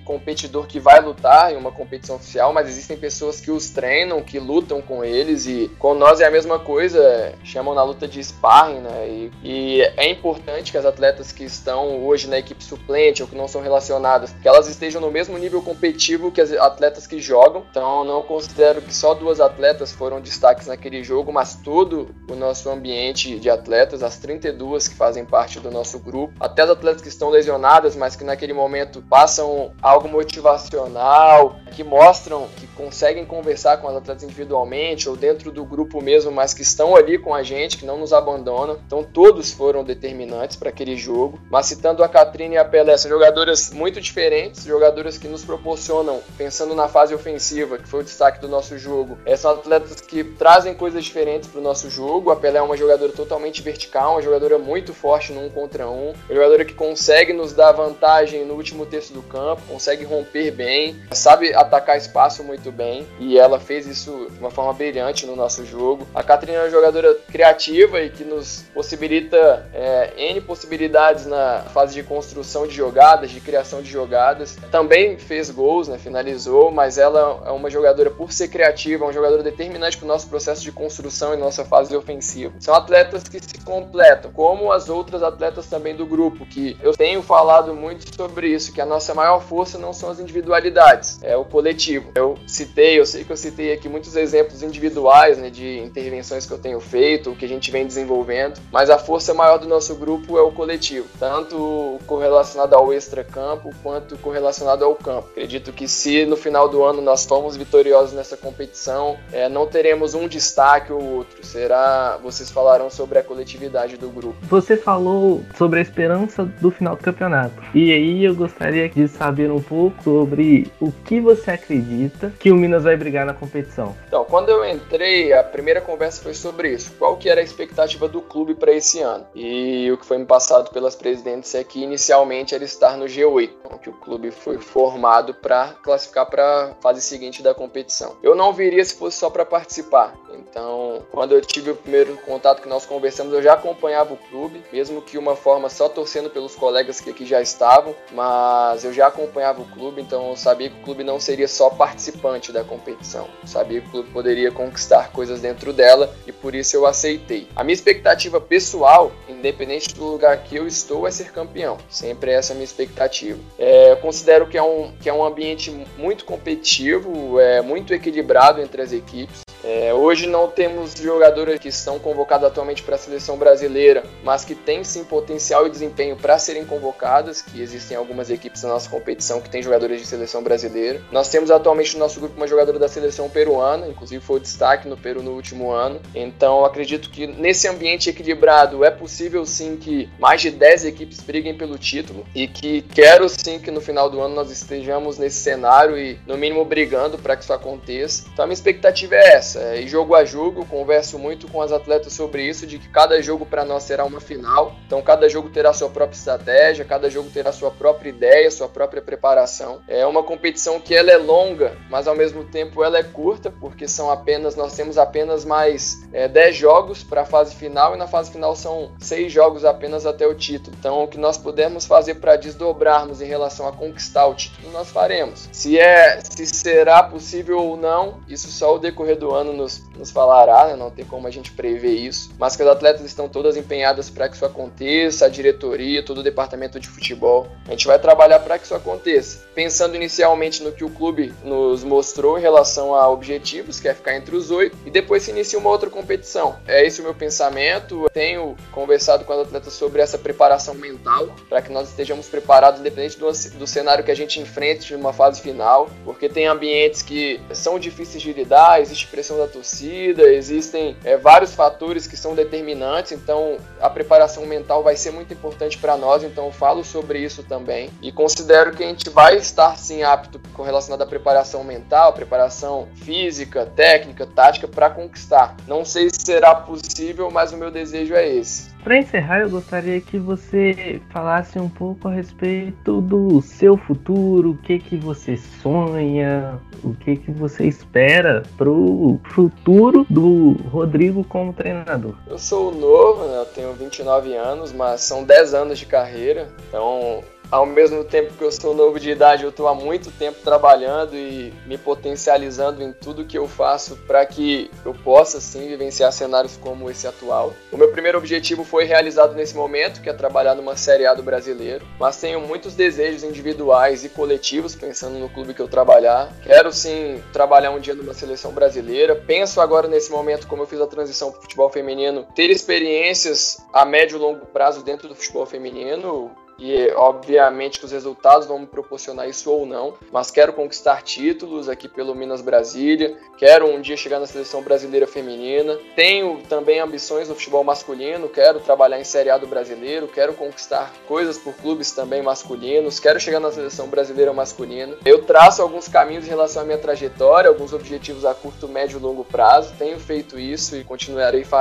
[0.00, 4.40] competidor que vai lutar em uma competição oficial, mas existem pessoas que os treinam, que
[4.40, 8.80] lutam com eles e com nós é a mesma coisa, chamam na luta de sparring,
[8.80, 13.28] né, e, e é importante que as atletas que estão hoje na equipe suplente ou
[13.28, 17.20] que não são relacionadas, que elas estejam no mesmo nível competitivo que as atletas que
[17.20, 17.64] jogam.
[17.70, 22.68] Então, não considero que só duas atletas foram destaques naquele jogo, mas todo o nosso
[22.68, 27.08] ambiente de atletas, as 32 que fazem parte do nosso grupo, até as atletas que
[27.08, 33.88] estão lesionadas, mas que naquele momento passam algo motivacional, que mostram que conseguem conversar com
[33.88, 37.76] as atletas individualmente ou dentro do grupo mesmo, mas que estão ali com a gente,
[37.76, 38.78] que não nos abandonam.
[38.86, 41.38] Então, todos foram determinantes para aquele jogo.
[41.50, 46.20] Mas citando a Catrine e a Pelé, são jogadoras muito diferentes, jogadoras que nos proporcionam,
[46.38, 50.22] pensando na fase ofensiva, que foi o destaque do nosso jogo, é, são atletas que
[50.22, 52.30] trazem coisas diferentes para o nosso jogo.
[52.30, 56.10] A Pelé é uma jogadora totalmente vertical, uma jogadora muito forte no um contra um,
[56.10, 60.96] uma jogadora que consegue nos dar vantagem no último terço do campo, consegue romper bem,
[61.10, 65.66] sabe atacar espaço muito bem, e ela fez isso de uma forma brilhante no nosso
[65.66, 66.06] jogo.
[66.14, 71.39] A Catrine é uma jogadora criativa e que nos possibilita é, N possibilidades na
[71.72, 74.56] fase de construção de jogadas, de criação de jogadas.
[74.70, 79.12] Também fez gols, né, finalizou, mas ela é uma jogadora, por ser criativa, é uma
[79.12, 82.54] jogadora determinante para o nosso processo de construção e nossa fase ofensiva.
[82.60, 87.22] São atletas que se completam, como as outras atletas também do grupo, que eu tenho
[87.22, 91.44] falado muito sobre isso, que a nossa maior força não são as individualidades, é o
[91.44, 92.10] coletivo.
[92.14, 96.52] Eu citei, eu sei que eu citei aqui muitos exemplos individuais, né, de intervenções que
[96.52, 100.38] eu tenho feito, que a gente vem desenvolvendo, mas a força maior do nosso grupo
[100.38, 101.06] é o coletivo.
[101.18, 101.29] Tá?
[101.30, 105.28] Tanto correlacionado ao extra-campo quanto correlacionado ao campo.
[105.30, 110.12] Acredito que se no final do ano nós formos vitoriosos nessa competição, é, não teremos
[110.12, 111.46] um destaque ou outro.
[111.46, 114.34] Será, vocês falaram sobre a coletividade do grupo.
[114.42, 117.54] Você falou sobre a esperança do final do campeonato.
[117.72, 122.56] E aí eu gostaria de saber um pouco sobre o que você acredita que o
[122.56, 123.94] Minas vai brigar na competição.
[124.08, 126.90] Então, quando eu entrei, a primeira conversa foi sobre isso.
[126.98, 129.24] Qual que era a expectativa do clube para esse ano?
[129.32, 133.04] E o que foi me passado pelas presidentes presidentes é que inicialmente era estar no
[133.04, 133.50] G8,
[133.82, 138.16] que o clube foi formado para classificar para a fase seguinte da competição.
[138.22, 140.14] Eu não viria se fosse só para participar.
[140.32, 144.62] Então, quando eu tive o primeiro contato que nós conversamos, eu já acompanhava o clube,
[144.72, 149.06] mesmo que uma forma só torcendo pelos colegas que aqui já estavam, mas eu já
[149.06, 153.28] acompanhava o clube, então eu sabia que o clube não seria só participante da competição.
[153.42, 157.48] Eu sabia que o clube poderia conquistar coisas dentro dela e por isso eu aceitei.
[157.54, 161.76] A minha expectativa pessoal, independente do lugar que eu estou, vai ser campeão.
[161.88, 163.38] Sempre essa é a minha expectativa.
[163.58, 168.60] É, eu considero que é, um, que é um ambiente muito competitivo, é muito equilibrado
[168.60, 169.40] entre as equipes.
[169.62, 174.54] É, hoje não temos jogadores que estão convocados atualmente para a seleção brasileira, mas que
[174.54, 179.40] têm sim potencial e desempenho para serem convocadas, que existem algumas equipes na nossa competição
[179.40, 181.02] que têm jogadores de seleção brasileira.
[181.12, 184.88] Nós temos atualmente no nosso grupo uma jogadora da seleção peruana, inclusive foi o destaque
[184.88, 186.00] no Peru no último ano.
[186.14, 191.54] Então acredito que nesse ambiente equilibrado é possível sim que mais de 10 equipes briguem
[191.54, 195.98] pelo título e que quero sim que no final do ano nós estejamos nesse cenário
[195.98, 198.24] e no mínimo brigando para que isso aconteça.
[198.32, 199.76] Então a minha expectativa é essa essa.
[199.76, 203.44] E jogo a jogo, converso muito com as atletas sobre isso, de que cada jogo
[203.44, 204.74] para nós será uma final.
[204.86, 209.02] Então cada jogo terá sua própria estratégia, cada jogo terá sua própria ideia, sua própria
[209.02, 209.80] preparação.
[209.88, 213.88] É uma competição que ela é longa, mas ao mesmo tempo ela é curta, porque
[213.88, 218.06] são apenas nós temos apenas mais é, 10 jogos para a fase final e na
[218.06, 220.76] fase final são 6 jogos apenas até o título.
[220.78, 224.90] Então o que nós pudermos fazer para desdobrarmos em relação a conquistar o título, nós
[224.90, 225.48] faremos.
[225.52, 229.89] Se é se será possível ou não, isso só o decorrer do ano ano nos,
[230.00, 230.76] nos falará, né?
[230.76, 234.28] não tem como a gente prever isso, mas que as atletas estão todas empenhadas para
[234.28, 237.46] que isso aconteça, a diretoria, todo o departamento de futebol.
[237.68, 239.44] A gente vai trabalhar para que isso aconteça.
[239.54, 244.16] Pensando inicialmente no que o clube nos mostrou em relação a objetivos, que é ficar
[244.16, 246.56] entre os oito, e depois se inicia uma outra competição.
[246.66, 248.04] É esse o meu pensamento.
[248.04, 252.80] Eu tenho conversado com as atletas sobre essa preparação mental, para que nós estejamos preparados,
[252.80, 257.40] independente do, do cenário que a gente enfrente numa fase final, porque tem ambientes que
[257.52, 263.12] são difíceis de lidar, existe pressão da torcida, existem é, vários fatores que são determinantes,
[263.12, 267.42] então a preparação mental vai ser muito importante para nós, então eu falo sobre isso
[267.42, 272.12] também e considero que a gente vai estar sim apto com relação à preparação mental,
[272.12, 275.56] preparação física, técnica, tática para conquistar.
[275.66, 278.69] Não sei se será possível, mas o meu desejo é esse.
[278.82, 284.56] Para encerrar, eu gostaria que você falasse um pouco a respeito do seu futuro, o
[284.56, 292.14] que que você sonha, o que que você espera pro futuro do Rodrigo como treinador.
[292.26, 293.38] Eu sou novo, né?
[293.38, 298.44] eu tenho 29 anos, mas são 10 anos de carreira, então ao mesmo tempo que
[298.44, 302.92] eu sou novo de idade, eu estou há muito tempo trabalhando e me potencializando em
[302.92, 307.52] tudo que eu faço para que eu possa sim vivenciar cenários como esse atual.
[307.72, 311.22] O meu primeiro objetivo foi realizado nesse momento, que é trabalhar numa Série A do
[311.22, 316.32] Brasileiro, mas tenho muitos desejos individuais e coletivos pensando no clube que eu trabalhar.
[316.42, 319.16] Quero sim trabalhar um dia numa seleção brasileira.
[319.16, 323.58] Penso agora nesse momento como eu fiz a transição para o futebol feminino, ter experiências
[323.72, 326.30] a médio e longo prazo dentro do futebol feminino,
[326.60, 331.68] e obviamente que os resultados vão me proporcionar isso ou não, mas quero conquistar títulos
[331.68, 337.28] aqui pelo Minas Brasília, quero um dia chegar na seleção brasileira feminina, tenho também ambições
[337.28, 341.92] no futebol masculino, quero trabalhar em Série A do brasileiro, quero conquistar coisas por clubes
[341.92, 344.94] também masculinos, quero chegar na seleção brasileira masculina.
[345.04, 349.02] Eu traço alguns caminhos em relação à minha trajetória, alguns objetivos a curto, médio e
[349.02, 351.60] longo prazo, tenho feito isso e continuarei fazendo,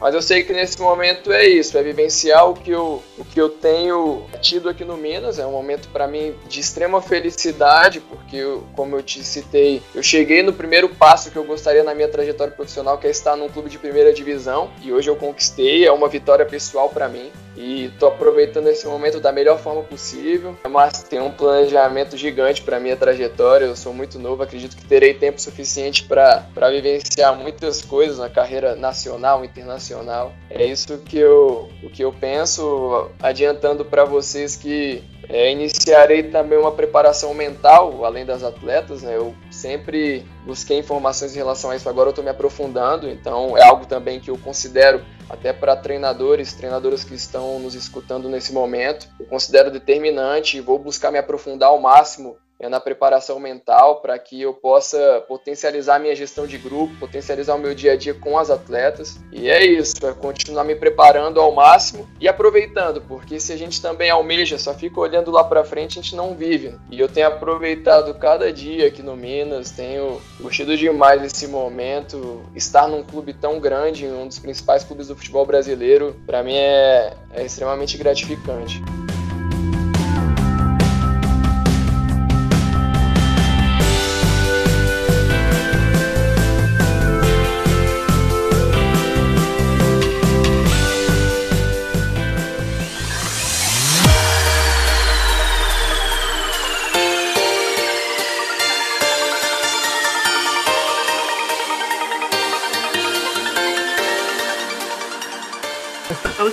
[0.00, 3.40] mas eu sei que nesse momento é isso, é vivenciar o que eu, o que
[3.40, 5.38] eu tenho tido aqui no Minas.
[5.38, 10.02] É um momento para mim de extrema felicidade, porque, eu, como eu te citei, eu
[10.02, 13.48] cheguei no primeiro passo que eu gostaria na minha trajetória profissional, que é estar num
[13.48, 15.86] clube de primeira divisão, e hoje eu conquistei.
[15.86, 17.30] É uma vitória pessoal para mim
[17.60, 20.56] e estou aproveitando esse momento da melhor forma possível.
[20.68, 23.66] Mas tem um planejamento gigante para minha trajetória.
[23.66, 28.74] Eu sou muito novo, acredito que terei tempo suficiente para vivenciar muitas coisas na carreira
[28.74, 30.32] nacional, internacional.
[30.48, 35.02] É isso que eu, o que eu penso, adiantando para vocês que
[35.32, 39.16] é, iniciarei também uma preparação mental, além das atletas, né?
[39.16, 43.62] Eu sempre busquei informações em relação a isso, agora eu estou me aprofundando, então é
[43.62, 49.08] algo também que eu considero até para treinadores, treinadoras que estão nos escutando nesse momento,
[49.20, 54.18] eu considero determinante e vou buscar me aprofundar ao máximo é, na preparação mental para
[54.18, 58.12] que eu possa potencializar a minha gestão de grupo, potencializar o meu dia a dia
[58.12, 59.18] com as atletas.
[59.32, 63.80] E é isso, é continuar me preparando ao máximo e aproveitando, porque se a gente
[63.80, 66.74] também almeja, só fica olhando lá para frente, a gente não vive.
[66.90, 72.42] E eu tenho aproveitado cada dia aqui no Minas, tenho curtido demais esse momento.
[72.54, 77.14] Estar num clube tão grande, um dos principais clubes do futebol brasileiro, para mim é,
[77.32, 78.82] é extremamente gratificante.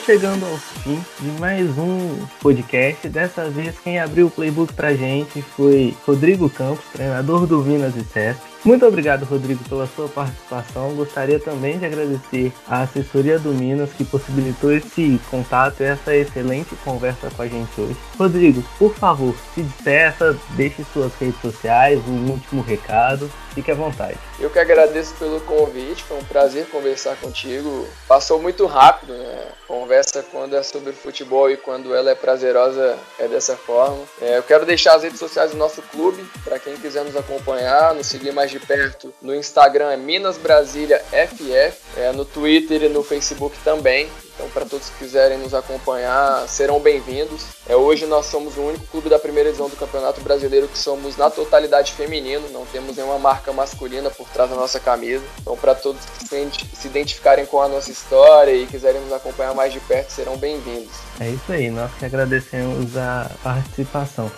[0.07, 3.09] Chegando ao fim de mais um podcast.
[3.09, 8.05] Dessa vez, quem abriu o playbook pra gente foi Rodrigo Campos, treinador do Minas e
[8.05, 8.41] CESP.
[8.67, 10.93] Muito obrigado, Rodrigo, pela sua participação.
[10.93, 16.75] Gostaria também de agradecer à assessoria do Minas que possibilitou esse contato e essa excelente
[16.83, 17.95] conversa com a gente hoje.
[18.19, 23.31] Rodrigo, por favor, se despeça, deixe suas redes sociais, um último recado.
[23.57, 24.19] Fique à vontade.
[24.39, 27.87] Eu que agradeço pelo convite, foi um prazer conversar contigo.
[28.07, 29.47] Passou muito rápido, né?
[29.67, 34.03] Conversa quando é sobre futebol e quando ela é prazerosa é dessa forma.
[34.21, 37.95] É, eu quero deixar as redes sociais do nosso clube para quem quiser nos acompanhar,
[37.95, 39.13] nos seguir mais de perto.
[39.21, 44.09] No Instagram é Minas Brasília FF, é, no Twitter e no Facebook também.
[44.37, 47.45] Então, para todos que quiserem nos acompanhar, serão bem-vindos.
[47.67, 51.17] É, hoje nós somos o único clube da primeira edição do Campeonato Brasileiro que somos
[51.17, 55.23] na totalidade feminino, não temos nenhuma marca masculina por trás da nossa camisa.
[55.41, 59.73] Então, para todos que se identificarem com a nossa história e quiserem nos acompanhar mais
[59.73, 60.93] de perto, serão bem-vindos.
[61.19, 64.31] É isso aí, nós que agradecemos a participação.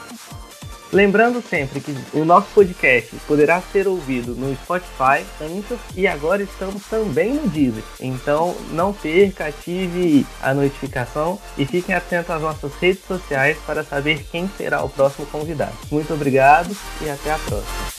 [0.92, 6.84] Lembrando sempre que o nosso podcast poderá ser ouvido no Spotify, Anchor e agora estamos
[6.88, 7.84] também no Deezer.
[8.00, 14.26] Então não perca, ative a notificação e fiquem atentos às nossas redes sociais para saber
[14.32, 15.74] quem será o próximo convidado.
[15.92, 17.90] Muito obrigado e até a próxima.